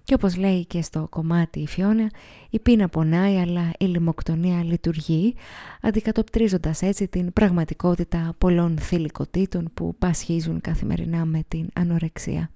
[0.06, 2.10] και όπως λέει και στο κομμάτι η Φιώνα,
[2.50, 5.34] η πείνα πονάει αλλά η λιμοκτονία λειτουργεί,
[5.80, 12.50] αντικατοπτρίζοντας έτσι την πραγματικότητα πολλών θηλυκοτήτων που πασχίζουν καθημερινά με την ανορεξία.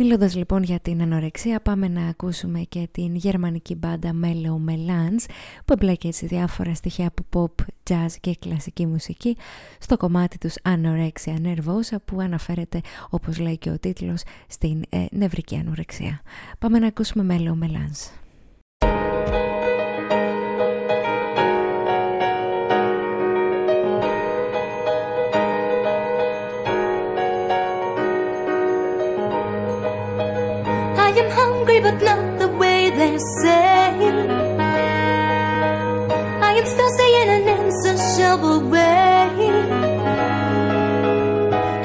[0.00, 5.24] Μιλώντας λοιπόν για την ανορεξία πάμε να ακούσουμε και την γερμανική μπάντα Mellow Melange
[5.64, 9.36] που εμπλέκει έτσι διάφορα στοιχεία από pop, jazz και κλασική μουσική
[9.78, 12.80] στο κομμάτι τους Anorexia Nervosa που αναφέρεται
[13.10, 16.20] όπως λέει και ο τίτλος στην ε, νευρική ανορεξία.
[16.58, 18.27] Πάμε να ακούσουμε Mellow Melange.
[31.88, 33.94] But not the way they say.
[36.48, 39.28] I am thirsty in an insatiable way.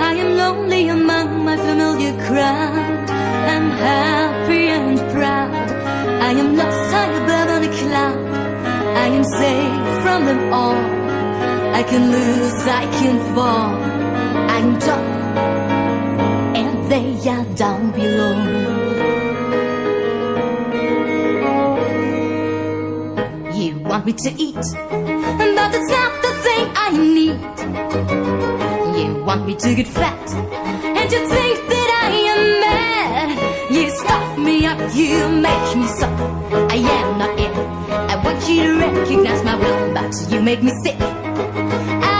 [0.10, 3.06] I am lonely among my familiar crowd.
[3.54, 5.68] I'm happy and proud.
[6.28, 8.24] I am lost high above on a cloud.
[9.04, 10.84] I am safe from them all.
[11.80, 13.74] I can lose, I can fall.
[14.56, 15.06] I'm top,
[16.62, 18.53] and they are down below.
[24.06, 27.40] Me to eat, but that's not the thing I need.
[28.98, 33.30] You want me to get fat, and you think that I am mad.
[33.72, 36.30] You stuff me up, you make me suffer.
[36.70, 37.56] I am not it.
[38.12, 40.98] I want you to recognize my will, but you make me sick.
[41.00, 42.13] I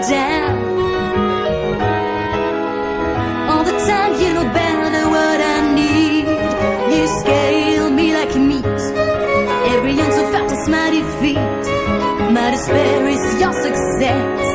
[0.00, 0.58] a damn.
[3.50, 6.26] All the time, you know better what I need.
[6.94, 8.64] You scale me like meat.
[9.74, 11.62] Every ounce of fat is my defeat.
[12.36, 14.48] My despair is your success.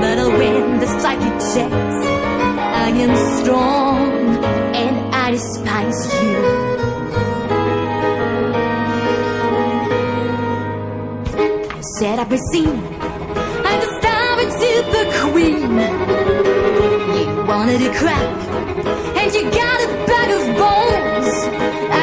[0.00, 1.98] But I'll win the psychic chess.
[2.84, 4.44] I am strong
[4.74, 6.72] and I despise you.
[11.98, 13.01] said I've been seen.
[15.32, 15.78] Queen.
[17.16, 18.28] You wanted a crack,
[19.16, 21.34] and you got a bag of bones.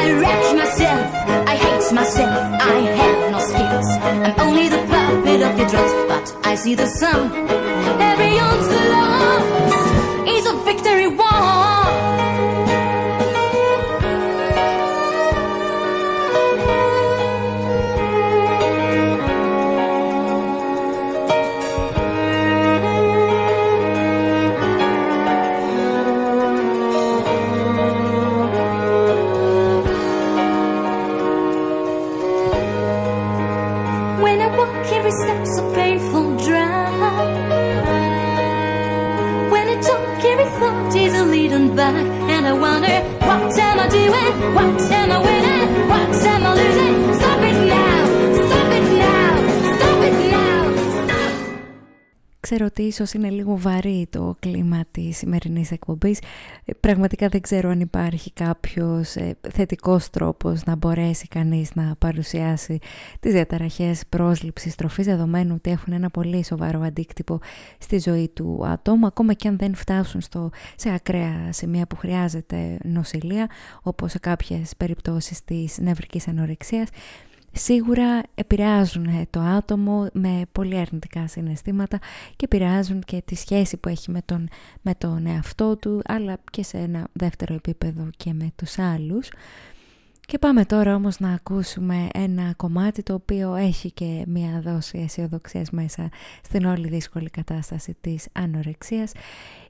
[0.00, 1.06] I wreck myself,
[1.46, 3.88] I hate myself, I have no skills.
[4.26, 7.30] I'm only the puppet of your drugs, but I see the sun.
[8.10, 10.89] Every ounce lost is a victory
[44.54, 45.49] What and I win?
[52.50, 56.18] Ξέρω ότι ίσως είναι λίγο βαρύ το κλίμα της σημερινής εκπομπής.
[56.64, 62.78] Ε, Πραγματικά δεν ξέρω αν υπάρχει κάποιος ε, θετικός τρόπος να μπορέσει κανείς να παρουσιάσει
[63.20, 67.38] τις διαταραχές πρόσληψης τροφής δεδομένου ότι έχουν ένα πολύ σοβαρό αντίκτυπο
[67.78, 72.78] στη ζωή του ατόμου ακόμα και αν δεν φτάσουν στο, σε ακραία σημεία που χρειάζεται
[72.84, 73.50] νοσηλεία
[73.82, 76.88] όπως σε κάποιες περιπτώσεις της νευρικής ανορεξίας
[77.52, 81.98] σίγουρα επηρεάζουν ε, το άτομο με πολύ αρνητικά συναισθήματα
[82.36, 84.48] και επηρεάζουν και τη σχέση που έχει με τον,
[84.82, 89.28] με τον εαυτό του αλλά και σε ένα δεύτερο επίπεδο και με τους άλλους.
[90.30, 95.70] Και πάμε τώρα όμως να ακούσουμε ένα κομμάτι το οποίο έχει και μια δόση αισιοδοξίας
[95.70, 96.08] μέσα
[96.42, 99.12] στην όλη δύσκολη κατάσταση της ανορεξίας.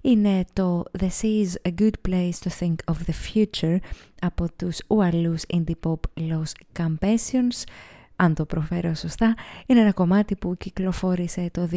[0.00, 3.76] Είναι το The Sea is a good place to think of the future
[4.20, 7.64] από τους Ουαλούς indie pop Los Campesians
[8.16, 9.34] αν το προφέρω σωστά,
[9.66, 11.76] είναι ένα κομμάτι που κυκλοφόρησε το 2009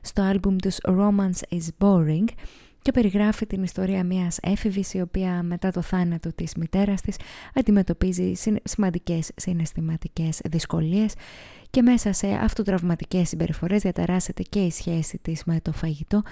[0.00, 2.24] στο άλμπουμ τους Romance is Boring
[2.84, 7.16] και περιγράφει την ιστορία μιας έφηβης η οποία μετά το θάνατο της μητέρας της
[7.54, 8.32] αντιμετωπίζει
[8.64, 11.14] σημαντικές συναισθηματικές δυσκολίες
[11.70, 16.22] και μέσα σε αυτοτραυματικές συμπεριφορές διαταράσσεται και η σχέση της με το φαγητό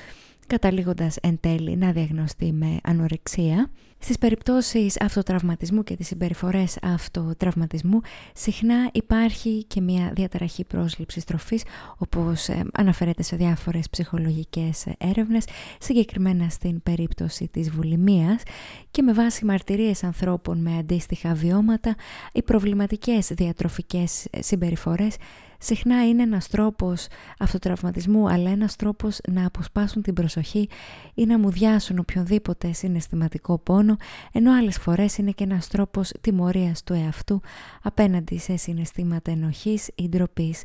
[0.46, 3.70] καταλήγοντας εν τέλει να διαγνωστεί με ανορεξία.
[4.04, 8.00] Στις περιπτώσεις αυτοτραυματισμού και τις συμπεριφορές αυτοτραυματισμού
[8.34, 11.62] συχνά υπάρχει και μια διαταραχή πρόσληψης τροφής
[11.98, 15.44] όπως ε, αναφέρεται σε διάφορες ψυχολογικές έρευνες
[15.78, 18.42] συγκεκριμένα στην περίπτωση της βουλημίας
[18.90, 21.94] και με βάση μαρτυρίες ανθρώπων με αντίστοιχα βιώματα
[22.32, 25.16] οι προβληματικές διατροφικές συμπεριφορές
[25.62, 27.06] συχνά είναι ένας τρόπος
[27.38, 30.68] αυτοτραυματισμού αλλά ένας τρόπος να αποσπάσουν την προσοχή
[31.14, 33.96] ή να μουδιάσουν οποιονδήποτε συναισθηματικό πόνο
[34.32, 37.40] ενώ άλλες φορές είναι και ένας τρόπος τιμωρίας του εαυτού
[37.82, 40.62] απέναντι σε συναισθήματα ενοχής ή ντροπής.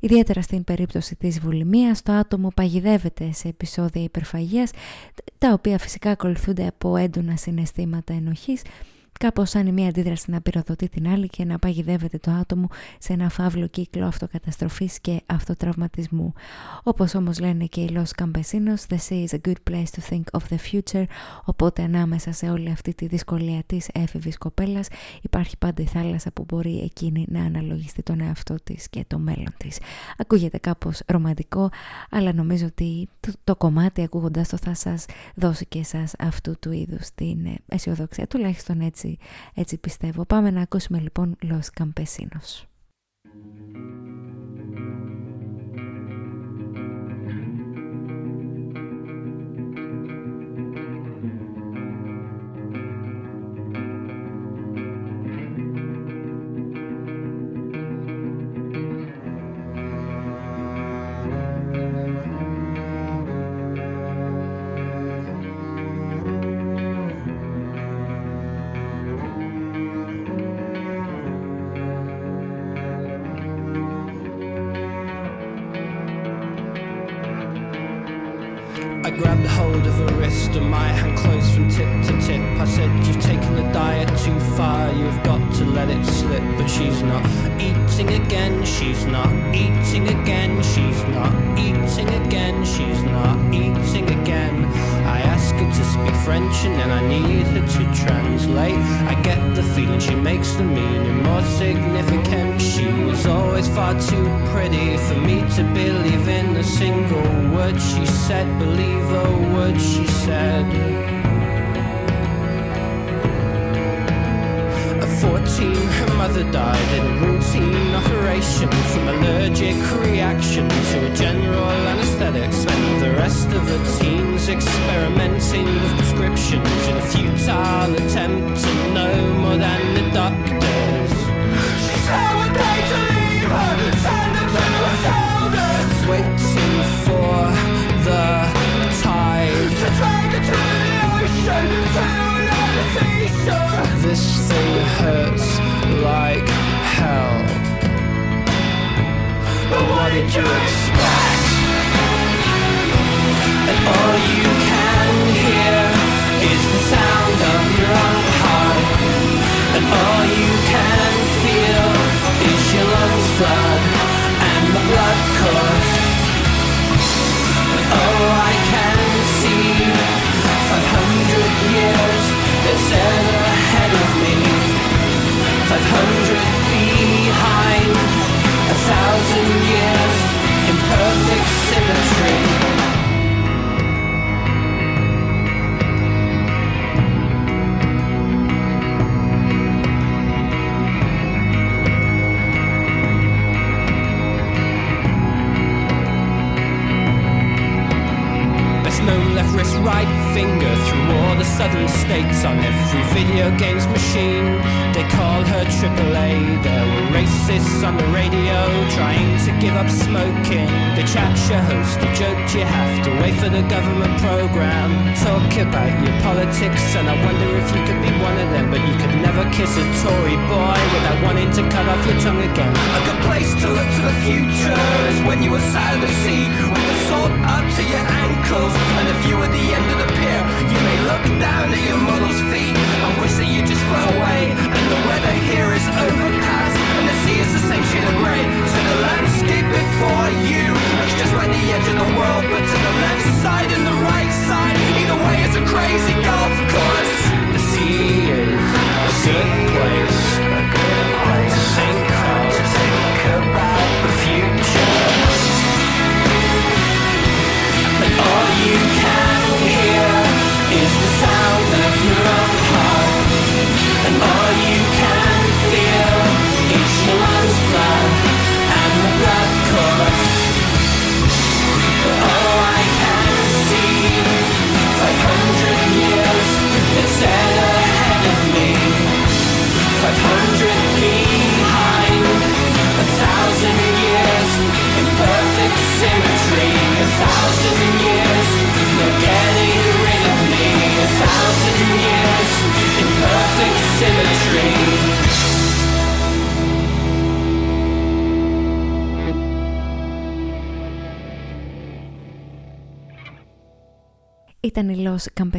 [0.00, 4.70] Ιδιαίτερα στην περίπτωση της βουλημίας, το άτομο παγιδεύεται σε επεισόδια υπερφαγίας,
[5.38, 8.62] τα οποία φυσικά ακολουθούνται από έντονα συναισθήματα ενοχής
[9.22, 12.68] Κάπως σαν η μία αντίδραση να πυροδοτεί την άλλη και να παγιδεύεται το άτομο
[12.98, 16.32] σε ένα φαύλο κύκλο αυτοκαταστροφής και αυτοτραυματισμού.
[16.82, 20.22] Όπως όμως λένε και οι Los Campesinos, the sea is a good place to think
[20.32, 21.04] of the future,
[21.44, 24.88] οπότε ανάμεσα σε όλη αυτή τη δυσκολία της έφηβης κοπέλας
[25.22, 29.54] υπάρχει πάντα η θάλασσα που μπορεί εκείνη να αναλογιστεί τον εαυτό της και το μέλλον
[29.56, 29.78] της.
[30.16, 31.70] Ακούγεται κάπως ρομαντικό,
[32.10, 35.04] αλλά νομίζω ότι το, το κομμάτι ακούγοντας το θα σας
[35.34, 39.11] δώσει και εσάς αυτού του είδους την αισιοδοξία, τουλάχιστον έτσι
[39.54, 40.24] έτσι, πιστεύω.
[40.24, 42.71] Πάμε να ακούσουμε λοιπόν Los Campesinos.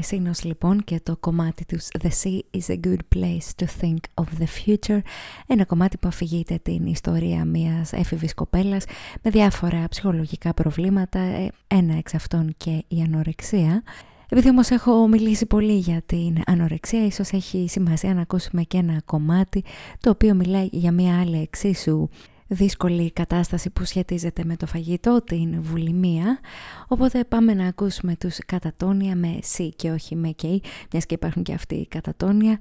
[0.04, 4.24] Los Campesinos λοιπόν και το κομμάτι τους The Sea is a good place to think
[4.24, 5.00] of the future
[5.48, 8.86] ένα κομμάτι που αφηγείται την ιστορία μιας έφηβης κοπέλας
[9.22, 13.84] με διάφορα ψυχολογικά προβλήματα ε, ένα εξ αυτών και η ανορεξία.
[14.30, 19.02] Επειδή όμως έχω μιλήσει πολύ για την ανορεξία, ίσως έχει σημασία να ακούσουμε και ένα
[19.06, 19.64] κομμάτι
[20.00, 22.10] το οποίο μιλάει για μια άλλη εξίσου
[22.54, 26.40] δύσκολη κατάσταση που σχετίζεται με το φαγητό, την βουλημία.
[26.88, 30.58] Οπότε πάμε να ακούσουμε τους κατατόνια με C και όχι με K,
[30.92, 32.58] μιας και υπάρχουν και αυτοί οι κατατόνια.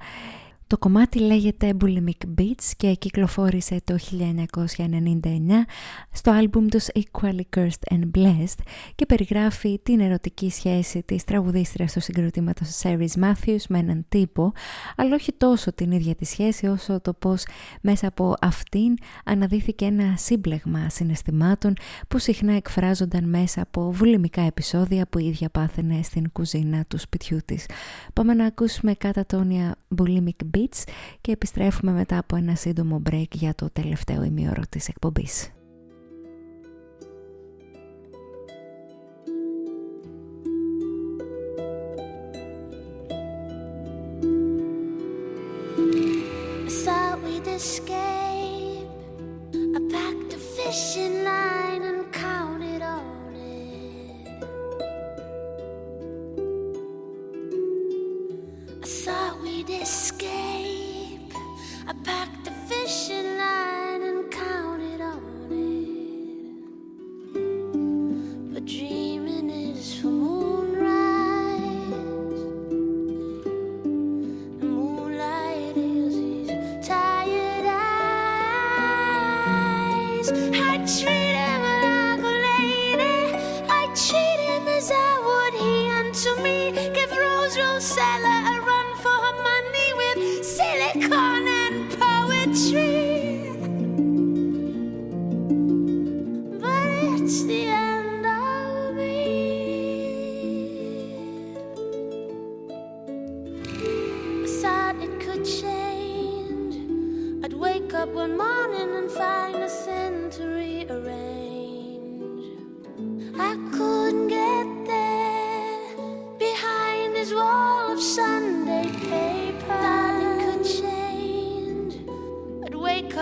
[0.72, 3.96] Το κομμάτι λέγεται Bulimic Beats και κυκλοφόρησε το
[4.76, 4.78] 1999
[6.10, 8.58] στο άλμπουμ τους Equally Cursed and Blessed
[8.94, 14.52] και περιγράφει την ερωτική σχέση της τραγουδίστριας του συγκροτήματος Series Matthews με έναν τύπο,
[14.96, 17.44] αλλά όχι τόσο την ίδια τη σχέση όσο το πως
[17.80, 18.94] μέσα από αυτήν
[19.24, 21.74] αναδύθηκε ένα σύμπλεγμα συναισθημάτων
[22.08, 27.38] που συχνά εκφράζονταν μέσα από βουλημικά επεισόδια που η ίδια πάθαινε στην κουζίνα του σπιτιού
[27.44, 27.66] της.
[28.12, 30.61] Πάμε να ακούσουμε κατατόνια Bulimic Beats
[31.20, 35.52] και επιστρέφουμε μετά από ένα σύντομο break για το τελευταίο ημίωρο της εκπομπής.
[47.62, 48.88] escape.
[49.76, 54.26] I packed a fishing line and counted on it.
[58.82, 60.51] I thought we'd escape.
[61.86, 63.81] I packed a fishing line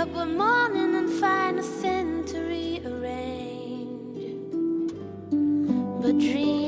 [0.00, 4.24] up one morning and find nothing to rearrange.
[6.00, 6.59] But dreaming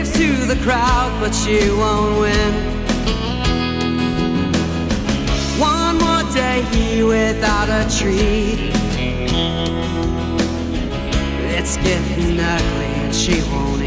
[0.00, 2.54] waves to the crowd, but she won't win.
[5.58, 8.70] One more day here without a treat.
[11.56, 13.79] It's getting ugly and she won't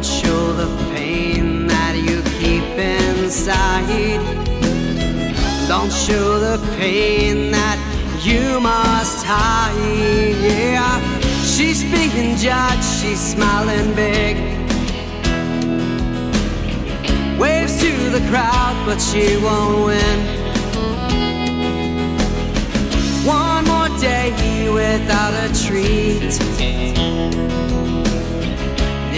[0.00, 4.24] Don't show the pain that you keep inside.
[5.68, 7.78] Don't show the pain that
[8.24, 9.76] you must hide.
[10.40, 10.98] Yeah,
[11.44, 14.38] she's being judged, she's smiling big.
[17.38, 20.18] Waves to the crowd, but she won't win.
[23.26, 24.32] One more day
[24.70, 26.40] without a treat.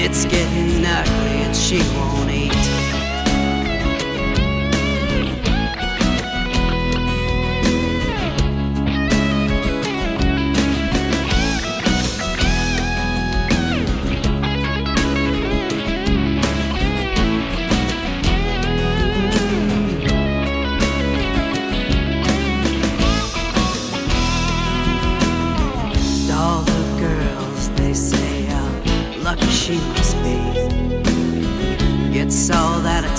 [0.04, 2.61] It's getting ugly and she won't eat.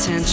[0.03, 0.32] Attention,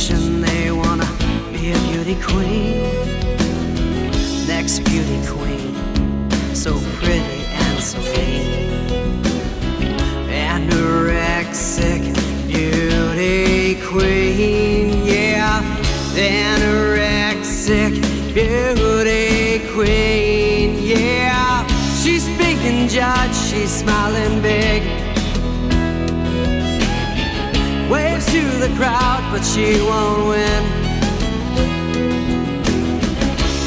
[29.53, 30.65] she won't win.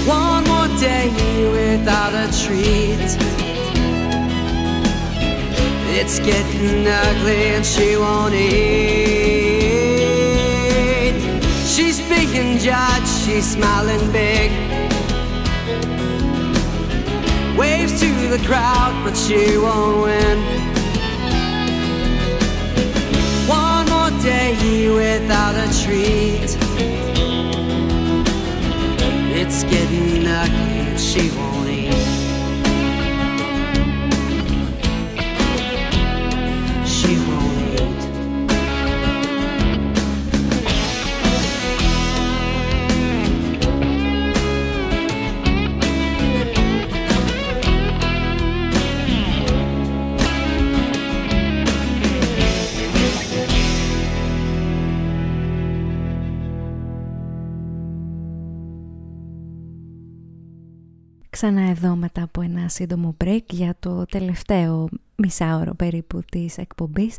[0.07, 1.11] One more day
[1.51, 3.09] without a treat.
[5.99, 9.53] It's getting ugly and she won't eat.
[11.67, 14.51] She's being judged, she's smiling big.
[17.57, 20.62] Waves to the crowd, but she won't win.
[24.89, 26.57] Without a treat.
[29.35, 31.29] It's getting ugly she
[61.43, 67.17] Ξανά εδώ μετά από ένα σύντομο break για το τελευταίο μισάωρο περίπου της εκπομπής.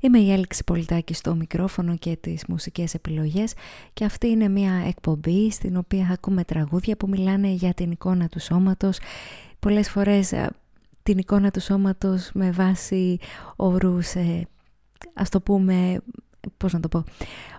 [0.00, 3.54] Είμαι η Έλξη Πολιτάκη στο μικρόφωνο και τις μουσικές επιλογές
[3.92, 8.40] και αυτή είναι μια εκπομπή στην οποία ακούμε τραγούδια που μιλάνε για την εικόνα του
[8.40, 8.98] σώματος.
[9.58, 10.50] Πολλές φορές ε,
[11.02, 13.18] την εικόνα του σώματος με βάση
[13.56, 14.46] όρους, ε,
[15.14, 16.02] ας το πούμε,
[16.56, 17.04] πώς να το πω,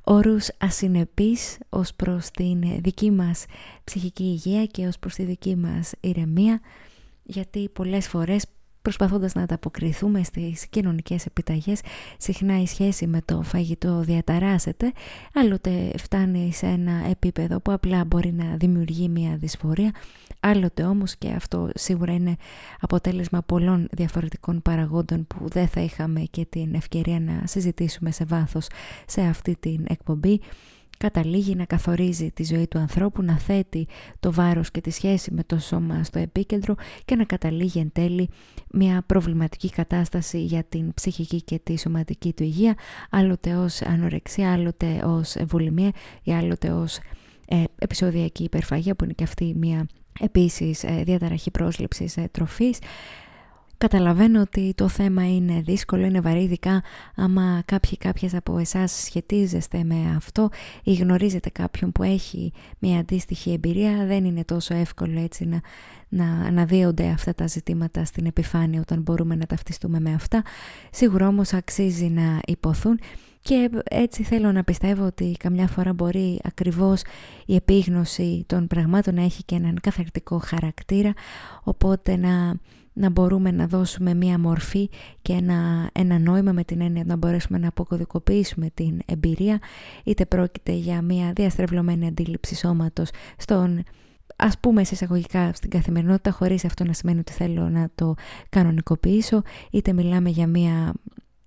[0.03, 3.45] όρους ασυνεπείς ως προς την δική μας
[3.83, 6.59] ψυχική υγεία και ως προς τη δική μας ηρεμία
[7.23, 8.45] γιατί πολλές φορές
[8.85, 11.81] προσπαθώντας να ανταποκριθούμε στις κοινωνικές επιταγές
[12.17, 14.91] συχνά η σχέση με το φαγητό διαταράσσεται
[15.33, 19.91] άλλοτε φτάνει σε ένα επίπεδο που απλά μπορεί να δημιουργεί μια δυσφορία
[20.39, 22.35] άλλοτε όμως και αυτό σίγουρα είναι
[22.79, 28.67] αποτέλεσμα πολλών διαφορετικών παραγόντων που δεν θα είχαμε και την ευκαιρία να συζητήσουμε σε βάθος
[29.05, 30.41] σε αυτή την εκπομπή
[30.97, 33.87] καταλήγει να καθορίζει τη ζωή του ανθρώπου, να θέτει
[34.19, 38.29] το βάρος και τη σχέση με το σώμα στο επίκεντρο και να καταλήγει εν τέλει
[38.71, 42.75] μια προβληματική κατάσταση για την ψυχική και τη σωματική του υγεία,
[43.09, 45.91] άλλοτε ως ανορεξία, άλλοτε ως βουλημία
[46.23, 46.99] ή άλλοτε ως
[47.47, 49.87] ε, επεισοδιακή υπερφαγία που είναι και αυτή μια
[50.19, 52.79] επίσης ε, διαταραχή πρόσληψης ε, τροφής.
[53.77, 56.83] Καταλαβαίνω ότι το θέμα είναι δύσκολο, είναι βαρύ, ειδικά
[57.15, 60.49] άμα κάποιοι κάποιες από εσάς σχετίζεστε με αυτό
[60.83, 65.61] ή γνωρίζετε κάποιον που έχει μια αντίστοιχη εμπειρία, δεν είναι τόσο εύκολο έτσι να,
[66.09, 70.43] να αναδύονται αυτά τα ζητήματα στην επιφάνεια όταν μπορούμε να ταυτιστούμε με αυτά.
[70.91, 72.99] Σίγουρα όμως αξίζει να υποθούν
[73.39, 77.01] και έτσι θέλω να πιστεύω ότι καμιά φορά μπορεί ακριβώς
[77.45, 81.13] η επίγνωση των πραγμάτων να έχει και έναν καθαρτικό χαρακτήρα,
[81.63, 82.55] οπότε να
[82.95, 84.89] να μπορούμε να δώσουμε μία μορφή
[85.21, 89.59] και ένα, ένα νόημα με την έννοια να μπορέσουμε να αποκωδικοποιήσουμε την εμπειρία
[90.03, 93.83] είτε πρόκειται για μία διαστρεβλωμένη αντίληψη σώματος στον
[94.35, 98.15] ας πούμε σε εισαγωγικά στην καθημερινότητα χωρίς αυτό να σημαίνει ότι θέλω να το
[98.49, 99.41] κανονικοποιήσω
[99.71, 100.93] είτε μιλάμε για μία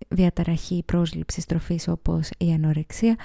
[0.08, 3.16] διαταραχή πρόσληψης τροφής όπως η ανορεξία.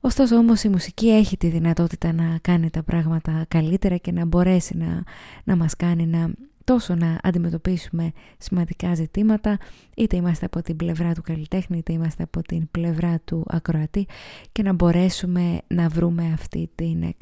[0.00, 4.76] Ωστόσο όμως η μουσική έχει τη δυνατότητα να κάνει τα πράγματα καλύτερα και να μπορέσει
[4.76, 5.02] να,
[5.44, 6.30] να μας κάνει να
[6.64, 9.58] τόσο να αντιμετωπίσουμε σημαντικά ζητήματα,
[9.96, 14.06] είτε είμαστε από την πλευρά του καλλιτέχνη, είτε είμαστε από την πλευρά του ακροατή
[14.52, 17.14] και να μπορέσουμε να βρούμε αυτή την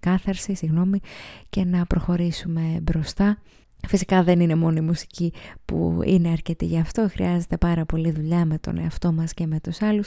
[0.00, 1.00] κάθαρση συγγνώμη,
[1.50, 3.38] και να προχωρήσουμε μπροστά.
[3.86, 5.32] Φυσικά δεν είναι μόνο η μουσική
[5.64, 9.60] που είναι αρκετή γι' αυτό, χρειάζεται πάρα πολύ δουλειά με τον εαυτό μας και με
[9.60, 10.06] τους άλλους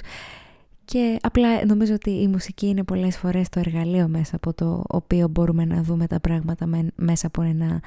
[0.85, 5.27] και απλά νομίζω ότι η μουσική είναι πολλές φορές το εργαλείο μέσα από το οποίο
[5.27, 7.81] μπορούμε να δούμε τα πράγματα μέσα από ένα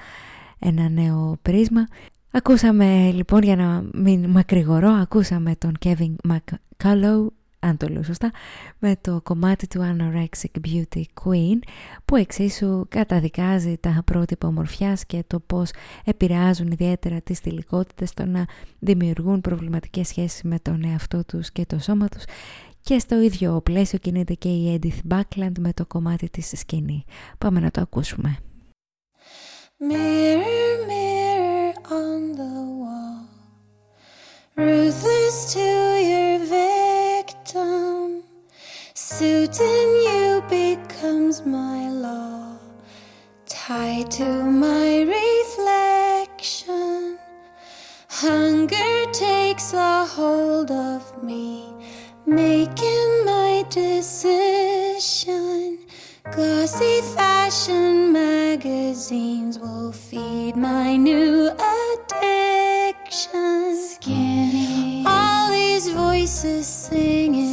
[0.65, 1.86] ένα νέο πρίσμα.
[2.31, 7.27] Ακούσαμε λοιπόν για να μην μακρηγορώ, ακούσαμε τον Kevin McCullough
[7.65, 8.31] αν το λέω σωστά,
[8.78, 11.59] με το κομμάτι του Anorexic Beauty Queen
[12.05, 15.70] που εξίσου καταδικάζει τα πρότυπα ομορφιάς και το πώς
[16.05, 18.45] επηρεάζουν ιδιαίτερα τις θηλυκότητες στο να
[18.78, 22.24] δημιουργούν προβληματικές σχέσεις με τον εαυτό τους και το σώμα τους
[22.81, 27.05] και στο ίδιο πλαίσιο κινείται και η Edith Buckland με το κομμάτι της σκηνή.
[27.39, 28.39] Πάμε να το ακούσουμε.
[29.80, 33.26] Mirror, mirror on the wall,
[34.55, 38.22] ruthless to your victim,
[38.94, 42.56] suiting you becomes my law,
[43.46, 47.18] tied to my reflection.
[48.09, 51.74] Hunger takes a hold of me,
[52.24, 55.84] making my decision.
[56.32, 61.51] Glossy fashion magazines will feed my new
[62.10, 63.76] addiction.
[63.76, 65.05] Skinny.
[65.06, 67.44] All these voices singing.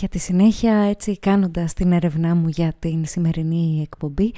[0.00, 4.32] Για τη συνέχεια, έτσι κάνοντας την έρευνά μου για την σημερινή εκπομπή,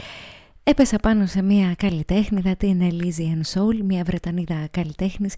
[0.63, 5.35] έπεσα πάνω σε μια καλλιτέχνηδα, την Elysian Soul, μια Βρετανίδα καλλιτέχνης,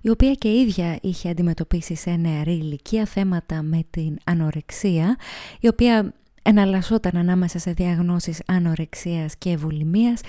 [0.00, 5.16] η οποία και ίδια είχε αντιμετωπίσει σε νεαρή ηλικία θέματα με την ανορεξία,
[5.60, 10.20] η οποία εναλλασσόταν ανάμεσα σε διαγνώσεις ανορεξίας και βουλημίας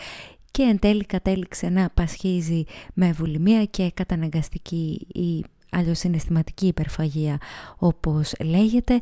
[0.52, 2.64] και εν τέλει κατέληξε να πασχίζει
[2.94, 7.38] με βουλημία και καταναγκαστική ή αλλιώς συναισθηματική υπερφαγία
[7.78, 9.00] όπως λέγεται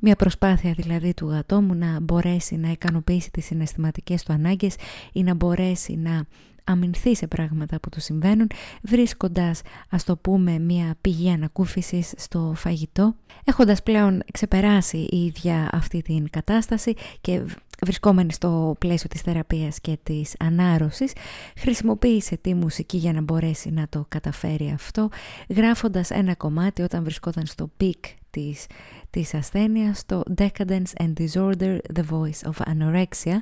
[0.00, 4.74] μια προσπάθεια δηλαδή του ατόμου να μπορέσει να ικανοποιήσει τις συναισθηματικές του ανάγκες
[5.12, 6.26] ή να μπορέσει να
[6.64, 8.50] αμυνθεί σε πράγματα που του συμβαίνουν
[8.82, 13.14] βρίσκοντας ας το πούμε μια πηγή ανακούφισης στο φαγητό
[13.44, 17.42] έχοντας πλέον ξεπεράσει η ίδια αυτή την κατάσταση και
[17.84, 21.12] βρισκόμενη στο πλαίσιο της θεραπείας και της ανάρρωσης
[21.56, 25.08] χρησιμοποίησε τη μουσική για να μπορέσει να το καταφέρει αυτό
[25.48, 28.66] γράφοντας ένα κομμάτι όταν βρισκόταν στο peak της,
[29.10, 33.36] της ασθένειας το Decadence and Disorder, The Voice of Anorexia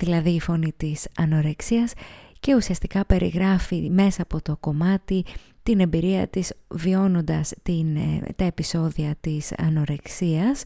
[0.00, 1.92] δηλαδή η φωνή της ανορεξίας
[2.40, 5.24] και ουσιαστικά περιγράφει μέσα από το κομμάτι
[5.62, 10.62] την εμπειρία της βιώνοντας την, ε, τα επεισόδια της ανορεξίας.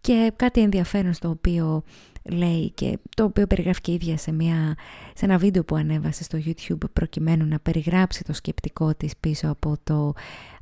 [0.00, 1.82] Και κάτι ενδιαφέρον στο οποίο
[2.30, 4.74] λέει και το οποίο περιγράφει και ίδια σε, μια,
[5.14, 9.76] σε ένα βίντεο που ανέβασε στο YouTube προκειμένου να περιγράψει το σκεπτικό της πίσω από
[9.84, 10.12] το,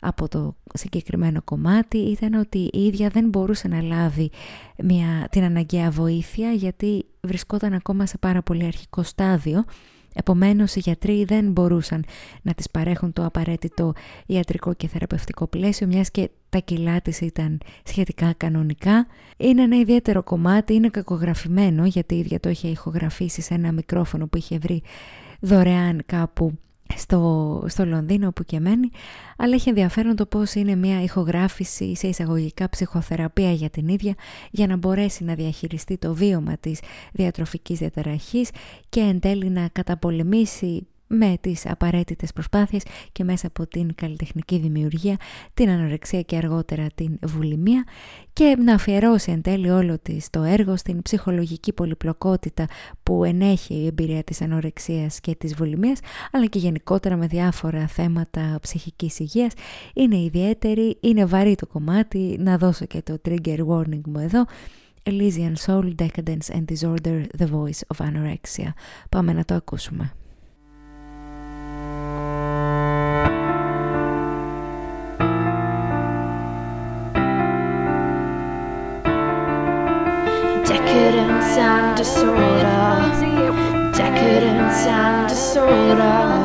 [0.01, 4.30] από το συγκεκριμένο κομμάτι ήταν ότι η ίδια δεν μπορούσε να λάβει
[4.82, 9.64] μια, την αναγκαία βοήθεια γιατί βρισκόταν ακόμα σε πάρα πολύ αρχικό στάδιο
[10.14, 12.05] Επομένως οι γιατροί δεν μπορούσαν
[12.43, 13.93] να τις παρέχουν το απαραίτητο
[14.26, 19.06] ιατρικό και θεραπευτικό πλαίσιο μιας και τα κιλά της ήταν σχετικά κανονικά.
[19.36, 24.26] Είναι ένα ιδιαίτερο κομμάτι, είναι κακογραφημένο γιατί η ίδια το είχε ηχογραφήσει σε ένα μικρόφωνο
[24.26, 24.82] που είχε βρει
[25.40, 26.59] δωρεάν κάπου
[26.97, 28.90] στο, στο Λονδίνο που και μένει,
[29.36, 34.14] αλλά έχει ενδιαφέρον το πώς είναι μια ηχογράφηση σε εισαγωγικά ψυχοθεραπεία για την ίδια
[34.51, 36.81] για να μπορέσει να διαχειριστεί το βίωμα της
[37.12, 38.51] διατροφικής διαταραχής
[38.89, 42.82] και εν τέλει να καταπολεμήσει με τις απαραίτητες προσπάθειες
[43.12, 45.16] και μέσα από την καλλιτεχνική δημιουργία,
[45.55, 47.84] την ανορεξία και αργότερα την βουλημία
[48.32, 52.66] και να αφιερώσει εν τέλει όλο της το έργο στην ψυχολογική πολυπλοκότητα
[53.02, 55.98] που ενέχει η εμπειρία της ανορεξίας και της βουλημίας
[56.32, 59.52] αλλά και γενικότερα με διάφορα θέματα ψυχικής υγείας
[59.94, 64.44] είναι ιδιαίτερη, είναι βαρύ το κομμάτι να δώσω και το trigger warning μου εδώ
[65.05, 68.72] Elysian Soul, Decadence and Disorder, The Voice of Anorexia.
[69.09, 70.12] Πάμε να το ακούσουμε.
[82.02, 83.92] Disorder.
[83.94, 86.41] Decadence and disorder.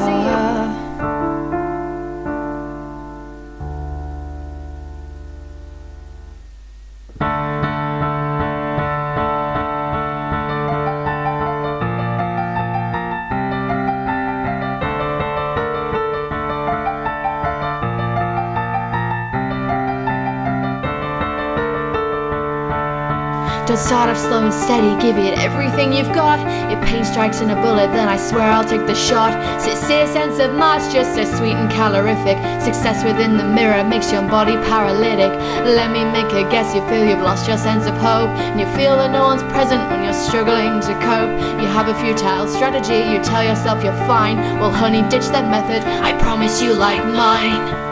[23.67, 26.39] Don't start off slow and steady, give it everything you've got.
[26.71, 29.33] If pain strikes in a bullet, then I swear I'll take the shot.
[29.67, 32.37] A sense of mass, just so sweet and calorific.
[32.63, 35.35] Success within the mirror makes your body paralytic.
[35.67, 38.31] Let me make a guess, you feel you've lost your sense of hope.
[38.39, 41.35] And you feel that no one's present when you're struggling to cope.
[41.59, 44.37] You have a futile strategy, you tell yourself you're fine.
[44.59, 47.86] Well, honey, ditch that method, I promise you like mine.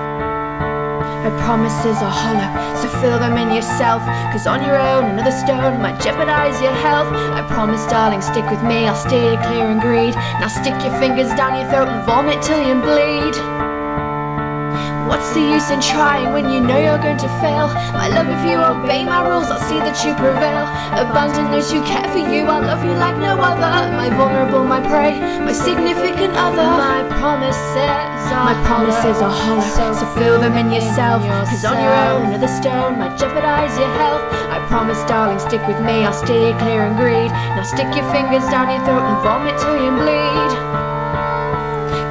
[1.25, 4.03] My promises are hollow, so fill them in yourself.
[4.31, 7.07] Cause on your own, another stone might jeopardize your health.
[7.11, 10.13] I promise, darling, stick with me, I'll steer clear and greed.
[10.13, 13.74] Now stick your fingers down your throat and vomit till you bleed.
[15.07, 17.67] What's the use in trying when you know you're going to fail?
[17.93, 20.65] My love, if you obey my rules, I'll see that you prevail.
[20.97, 23.91] Abandon those who care for you, I'll love you like no other.
[23.95, 26.65] My vulnerable, my prey, my significant other.
[26.65, 31.21] My promises are my promises are hollow, so fill them in yourself.
[31.49, 34.23] Cause on your own, another stone might jeopardize your health.
[34.49, 37.31] I promise, darling, stick with me, I'll steer clear and greed.
[37.31, 40.84] Now stick your fingers down your throat and vomit till you bleed.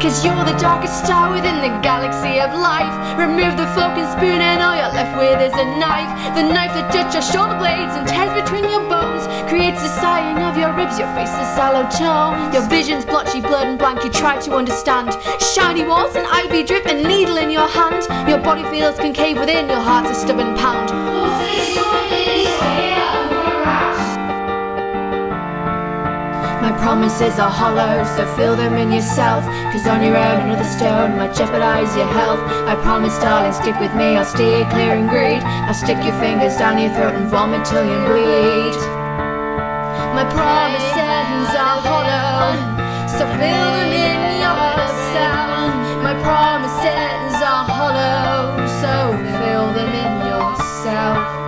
[0.05, 2.93] Cause you're the darkest star within the galaxy of life.
[3.17, 6.13] Remove the fork and spoon, and all you're left with is a knife.
[6.37, 9.25] The knife that cuts your shoulder blades and tears between your bones.
[9.49, 12.53] Creates the sighing of your ribs, your face is sallow tone.
[12.53, 15.17] Your vision's blotchy, blurred and blank, you try to understand.
[15.41, 18.05] Shiny walls and ivy drip, a needle in your hand.
[18.29, 20.93] Your body feels concave within, your heart's a stubborn pound.
[26.65, 29.45] My promises are hollow, so fill them in yourself.
[29.71, 32.41] Cause on your own, another stone might jeopardize your health.
[32.65, 35.45] I promise, darling, stick with me, I'll steer clear and greed.
[35.45, 38.81] I'll stick your fingers down your throat and vomit till you bleed.
[40.17, 42.57] My promises are hollow,
[43.13, 45.69] so fill them in yourself.
[46.01, 51.44] My promises are hollow, so fill them in yourself.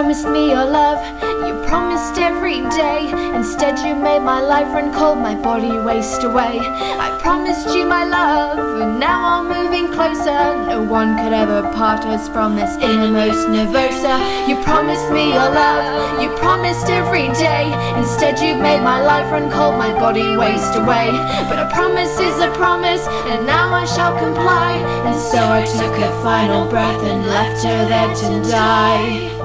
[0.00, 0.98] Promised me your love,
[1.46, 3.12] you promised every day.
[3.34, 6.58] Instead, you made my life run cold, my body waste away.
[6.58, 10.56] I promised you my love, and now I'm moving closer.
[10.72, 14.16] No one could ever part us from this innermost nervosa.
[14.48, 17.68] You promised me your love, you promised every day.
[17.98, 21.12] Instead, you made my life run cold, my body waste away.
[21.44, 24.72] But a promise is a promise, and now I shall comply.
[25.04, 29.39] And so I took a final breath and left her there to die.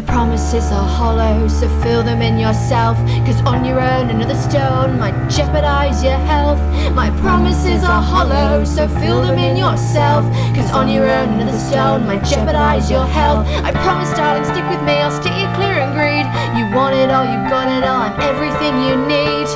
[0.00, 2.96] My promises are hollow, so fill them in yourself.
[3.26, 6.58] Cause on your own, another stone might jeopardize your health.
[6.94, 10.24] My promises are hollow, so fill them in yourself.
[10.56, 13.46] Cause on your own, another stone might jeopardize your health.
[13.62, 16.24] I promise, darling, stick with me, I'll steer you clear and greed.
[16.56, 19.48] You want it all, you've got it all, I'm everything you need.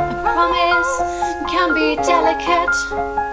[0.00, 0.92] A promise
[1.52, 3.23] can be delicate.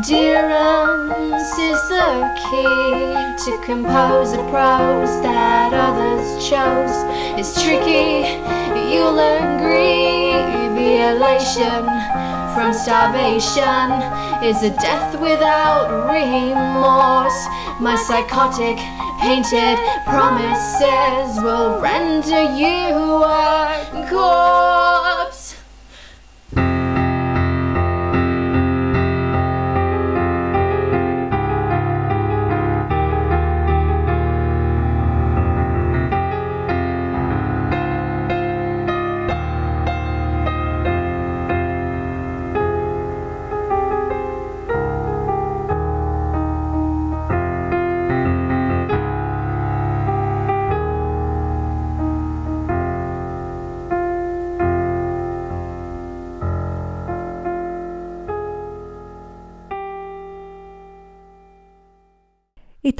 [0.00, 7.04] Adherence is the key to compose the prose that others chose.
[7.36, 8.24] It's tricky,
[8.88, 10.32] you'll agree.
[10.72, 11.84] The elation
[12.56, 13.92] from starvation
[14.42, 17.40] is a death without remorse.
[17.78, 18.78] My psychotic
[19.20, 19.76] painted
[20.08, 25.19] promises will render you a corpse.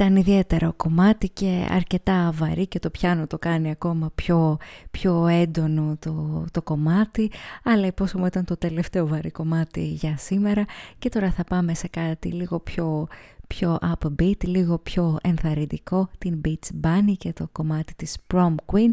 [0.01, 4.57] Ήταν ιδιαίτερο κομμάτι και αρκετά βαρύ και το πιάνο το κάνει ακόμα πιο,
[4.91, 7.31] πιο έντονο το, το κομμάτι.
[7.63, 10.65] Αλλά υπόσχομαι ήταν το τελευταίο βαρύ κομμάτι για σήμερα.
[10.99, 13.07] Και τώρα θα πάμε σε κάτι λίγο πιο,
[13.47, 18.89] πιο upbeat, λίγο πιο ενθαρρυντικό, την Beach Bunny και το κομμάτι της Prom Queen.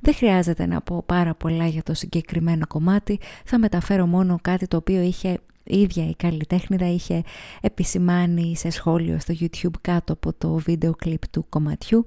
[0.00, 4.76] Δεν χρειάζεται να πω πάρα πολλά για το συγκεκριμένο κομμάτι, θα μεταφέρω μόνο κάτι το
[4.76, 5.38] οποίο είχε
[5.72, 7.22] η ίδια η καλλιτέχνηδα είχε
[7.60, 12.04] επισημάνει σε σχόλιο στο YouTube κάτω από το βίντεο κλιπ του κομματιού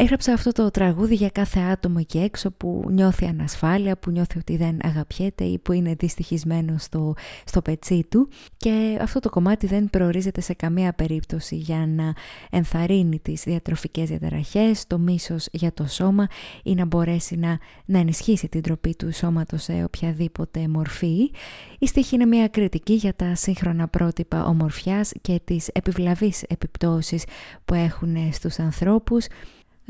[0.00, 4.56] Έγραψα αυτό το τραγούδι για κάθε άτομο εκεί έξω που νιώθει ανασφάλεια, που νιώθει ότι
[4.56, 7.14] δεν αγαπιέται ή που είναι δυστυχισμένο στο,
[7.44, 12.12] στο πετσί του και αυτό το κομμάτι δεν προορίζεται σε καμία περίπτωση για να
[12.50, 16.26] ενθαρρύνει τις διατροφικές διαταραχές, το μίσος για το σώμα
[16.62, 21.30] ή να μπορέσει να, να ενισχύσει την τροπή του σώματος σε οποιαδήποτε μορφή.
[21.78, 27.24] Η στίχη είναι μια κριτική για τα σύγχρονα πρότυπα ομορφιάς και τις επιβλαβείς επιπτώσεις
[27.64, 29.26] που έχουν στους ανθρώπους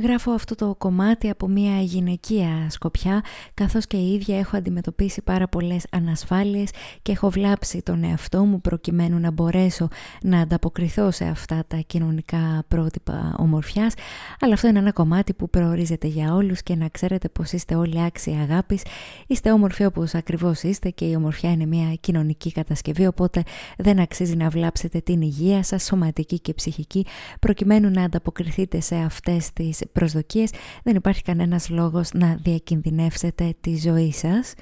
[0.03, 3.23] Γράφω αυτό το κομμάτι από μια γυναικεία σκοπιά
[3.55, 6.71] καθώς και η ίδια έχω αντιμετωπίσει πάρα πολλές ανασφάλειες
[7.03, 9.89] και έχω βλάψει τον εαυτό μου προκειμένου να μπορέσω
[10.23, 13.95] να ανταποκριθώ σε αυτά τα κοινωνικά πρότυπα ομορφιάς.
[14.41, 18.03] Αλλά αυτό είναι ένα κομμάτι που προορίζεται για όλους και να ξέρετε πως είστε όλοι
[18.03, 18.83] άξιοι αγάπης.
[19.27, 23.43] Είστε όμορφοι όπως ακριβώς είστε και η ομορφιά είναι μια κοινωνική κατασκευή οπότε
[23.79, 27.07] δεν αξίζει να βλάψετε την υγεία σας σωματική και ψυχική
[27.41, 30.51] προκειμένου να ανταποκριθείτε σε αυτές τις προσδοκίες
[30.83, 34.55] δεν υπάρχει κανένας λόγος να διακινδυνεύσετε τη ζωή σας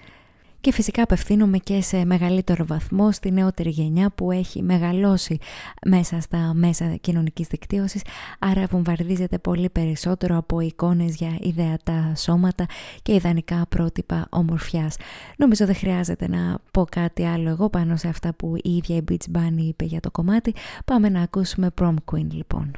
[0.67, 5.39] και φυσικά απευθύνομαι και σε μεγαλύτερο βαθμό στη νεότερη γενιά που έχει μεγαλώσει
[5.87, 8.03] μέσα στα μέσα κοινωνικής δικτύωσης
[8.39, 12.67] άρα βομβαρδίζεται πολύ περισσότερο από εικόνες για ιδεατά σώματα
[13.03, 14.97] και ιδανικά πρότυπα ομορφιάς.
[15.37, 19.05] Νομίζω δεν χρειάζεται να πω κάτι άλλο εγώ πάνω σε αυτά που η ίδια η
[19.11, 20.55] Beach Bunny είπε για το κομμάτι.
[20.85, 22.71] Πάμε να ακούσουμε Prom Queen λοιπόν.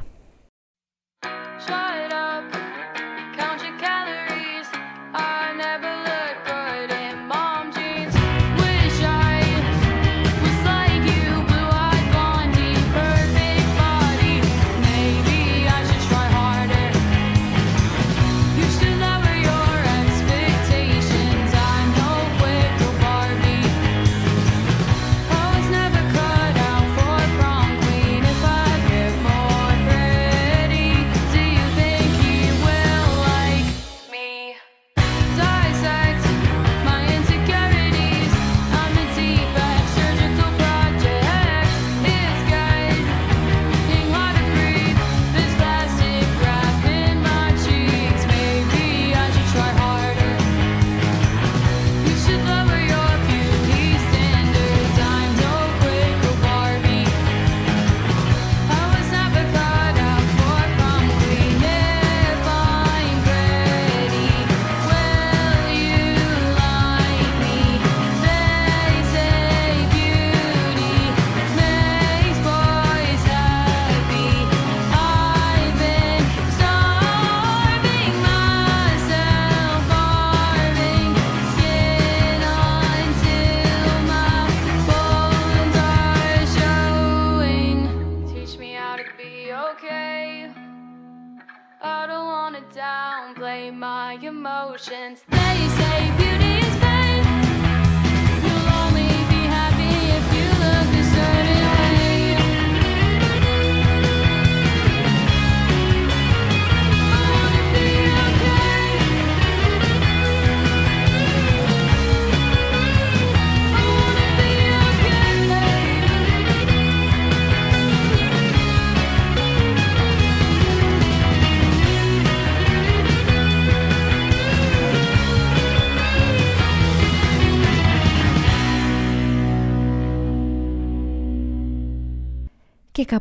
[93.48, 95.24] display my emotions.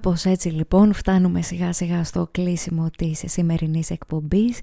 [0.07, 4.59] Κάπως έτσι λοιπόν φτάνουμε σιγά σιγά στο κλείσιμο της σημερινής εκπομπής.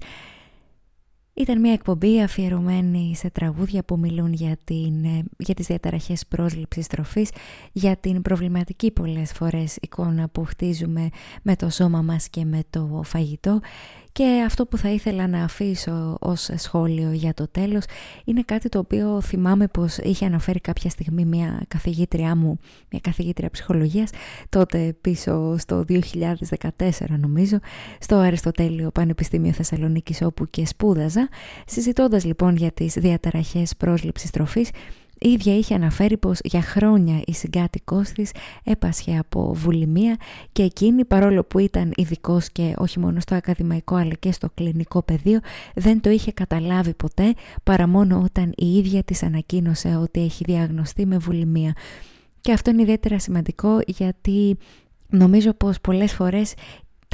[1.33, 6.87] Ήταν μια εκπομπή αφιερωμένη σε τραγούδια που μιλούν για, την, ε, για τις διαταραχές πρόσληψης
[6.87, 7.29] τροφής,
[7.71, 11.09] για την προβληματική πολλές φορές εικόνα που χτίζουμε
[11.41, 13.59] με το σώμα μας και με το φαγητό
[14.15, 17.83] και αυτό που θα ήθελα να αφήσω ως σχόλιο για το τέλος
[18.25, 22.59] είναι κάτι το οποίο θυμάμαι πως είχε αναφέρει κάποια στιγμή μια καθηγήτριά μου,
[22.91, 24.09] μια καθηγήτρια ψυχολογίας,
[24.49, 25.99] τότε πίσω στο 2014
[27.19, 27.59] νομίζω,
[27.99, 31.29] στο Αριστοτέλειο Πανεπιστήμιο Θεσσαλονίκης όπου και σπούδαζα,
[31.65, 34.69] συζητώντας λοιπόν για τις διαταραχές πρόσληψης τροφής
[35.19, 38.31] η ίδια είχε αναφέρει πως για χρόνια η συγκάτοικός της
[38.63, 40.15] έπασχε από βουλημία
[40.51, 45.03] και εκείνη παρόλο που ήταν ειδικός και όχι μόνο στο ακαδημαϊκό αλλά και στο κλινικό
[45.03, 45.39] πεδίο
[45.75, 47.33] δεν το είχε καταλάβει ποτέ
[47.63, 51.73] παρά μόνο όταν η ίδια της ανακοίνωσε ότι έχει διαγνωστεί με βουλημία.
[52.41, 54.57] Και αυτό είναι ιδιαίτερα σημαντικό γιατί
[55.09, 56.53] Νομίζω πως πολλές φορές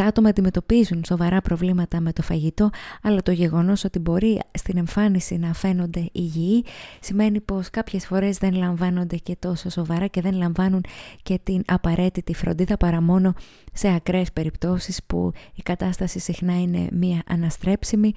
[0.01, 2.69] τα άτομα αντιμετωπίζουν σοβαρά προβλήματα με το φαγητό,
[3.01, 6.65] αλλά το γεγονός ότι μπορεί στην εμφάνιση να φαίνονται υγιεί
[6.99, 10.83] σημαίνει πως κάποιες φορές δεν λαμβάνονται και τόσο σοβαρά και δεν λαμβάνουν
[11.23, 13.33] και την απαραίτητη φροντίδα παρά μόνο
[13.73, 18.13] σε ακραίες περιπτώσεις που η κατάσταση συχνά είναι μία αναστρέψιμη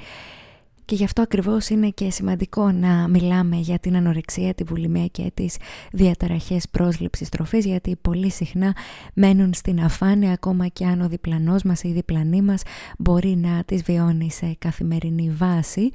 [0.85, 5.31] και γι' αυτό ακριβώς είναι και σημαντικό να μιλάμε για την ανορεξία, τη βουλημία και
[5.35, 5.57] τις
[5.93, 8.77] διαταραχές πρόσληψης τροφής γιατί πολύ συχνά
[9.15, 12.63] μένουν στην αφάνεια ακόμα και αν ο διπλανός μας ή η διπλανή μας
[12.99, 15.91] μπορεί να τις βιώνει σε καθημερινή βάση.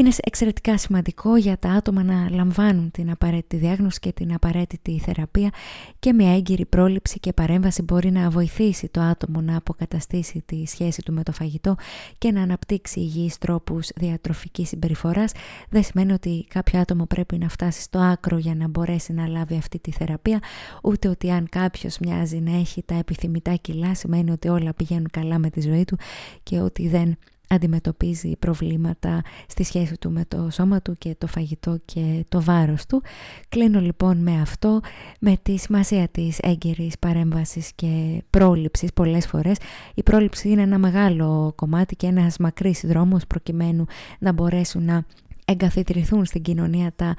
[0.00, 5.50] Είναι εξαιρετικά σημαντικό για τα άτομα να λαμβάνουν την απαραίτητη διάγνωση και την απαραίτητη θεραπεία
[5.98, 11.02] και μια έγκυρη πρόληψη και παρέμβαση μπορεί να βοηθήσει το άτομο να αποκαταστήσει τη σχέση
[11.02, 11.74] του με το φαγητό
[12.18, 15.32] και να αναπτύξει υγιείς τρόπους διατροφικής συμπεριφοράς.
[15.68, 19.56] Δεν σημαίνει ότι κάποιο άτομο πρέπει να φτάσει στο άκρο για να μπορέσει να λάβει
[19.56, 20.38] αυτή τη θεραπεία,
[20.82, 25.38] ούτε ότι αν κάποιος μοιάζει να έχει τα επιθυμητά κιλά σημαίνει ότι όλα πηγαίνουν καλά
[25.38, 25.98] με τη ζωή του
[26.42, 27.16] και ότι δεν
[27.50, 32.86] αντιμετωπίζει προβλήματα στη σχέση του με το σώμα του και το φαγητό και το βάρος
[32.86, 33.02] του.
[33.48, 34.80] Κλείνω λοιπόν με αυτό,
[35.20, 39.56] με τη σημασία της έγκαιρης παρέμβασης και πρόληψης πολλές φορές.
[39.94, 43.84] Η πρόληψη είναι ένα μεγάλο κομμάτι και ένας μακρύς δρόμος προκειμένου
[44.18, 45.04] να μπορέσουν να
[45.44, 47.14] εγκαθιδρυθούν στην κοινωνία τα,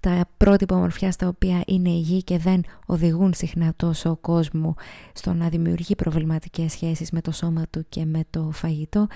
[0.00, 4.74] τα πρότυπα ομορφιά τα οποία είναι υγιή και δεν οδηγούν συχνά τόσο κόσμο
[5.12, 9.06] στο να δημιουργεί προβληματικές σχέσεις με το σώμα του και με το φαγητό.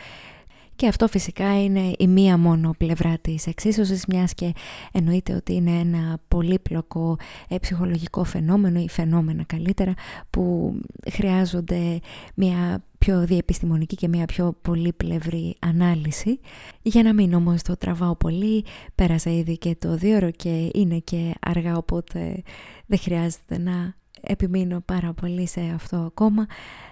[0.78, 4.52] Και αυτό φυσικά είναι η μία μόνο πλευρά της εξίσωσης, μιας και
[4.92, 7.16] εννοείται ότι είναι ένα πολύπλοκο
[7.48, 9.94] ε, ψυχολογικό φαινόμενο ή φαινόμενα καλύτερα
[10.30, 10.74] που
[11.10, 12.00] χρειάζονται
[12.34, 16.40] μια πιο διεπιστημονική και μια πιο πολύπλευρη ανάλυση.
[16.82, 18.64] Για να μην όμως το τραβάω πολύ,
[18.94, 22.42] πέρασα ήδη και το δύο και είναι και αργά οπότε
[22.86, 26.46] δεν χρειάζεται να επιμείνω πάρα πολύ σε αυτό ακόμα.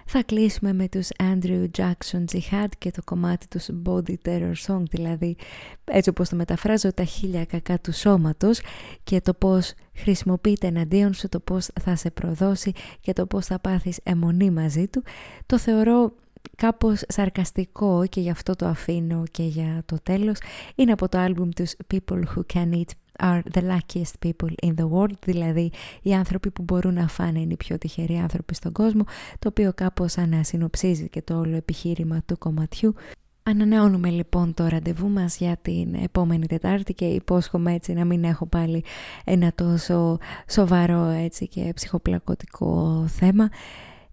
[0.05, 5.35] Θα κλείσουμε με τους Andrew Jackson Jihad και το κομμάτι τους Body Terror Song, δηλαδή
[5.83, 8.61] έτσι όπως το μεταφράζω τα χίλια κακά του σώματος
[9.03, 13.59] και το πώς χρησιμοποιείται εναντίον σου, το πώς θα σε προδώσει και το πώς θα
[13.59, 15.03] πάθεις αιμονή μαζί του.
[15.45, 16.13] Το θεωρώ
[16.55, 20.37] κάπως σαρκαστικό και γι' αυτό το αφήνω και για το τέλος.
[20.75, 24.89] Είναι από το άλμπουμ τους People Who Can Eat are the luckiest people in the
[24.89, 25.71] world, δηλαδή
[26.01, 29.03] οι άνθρωποι που μπορούν να φάνε είναι οι πιο τυχεροί άνθρωποι στον κόσμο,
[29.39, 32.93] το οποίο κάπως ανασυνοψίζει και το όλο επιχείρημα του κομματιού.
[33.43, 38.45] Ανανεώνουμε λοιπόν το ραντεβού μας για την επόμενη Τετάρτη και υπόσχομαι έτσι να μην έχω
[38.45, 38.83] πάλι
[39.23, 40.17] ένα τόσο
[40.49, 43.49] σοβαρό έτσι και ψυχοπλακωτικό θέμα.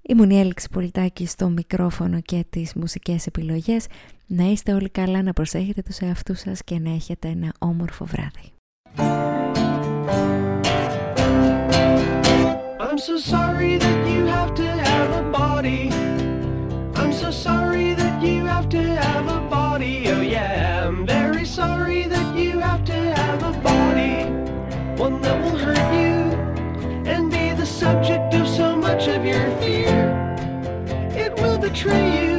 [0.03, 3.87] Ήμουν η Έλξη Πολιτάκη στο μικρόφωνο και τις μουσικές επιλογές.
[4.27, 8.54] Να είστε όλοι καλά, να προσέχετε τους εαυτούς σας και να έχετε ένα όμορφο βράδυ.
[8.99, 9.39] I'm
[12.99, 15.91] so sorry that you have to have a body.
[16.95, 20.09] I'm so sorry that you have to have a body.
[20.09, 24.25] Oh, yeah, I'm very sorry that you have to have a body.
[25.01, 26.33] One that will hurt you
[27.11, 30.13] and be the subject of so much of your fear.
[31.17, 32.34] It will betray you,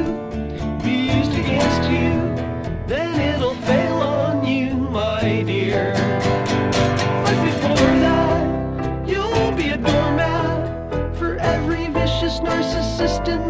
[12.40, 13.45] narcissist in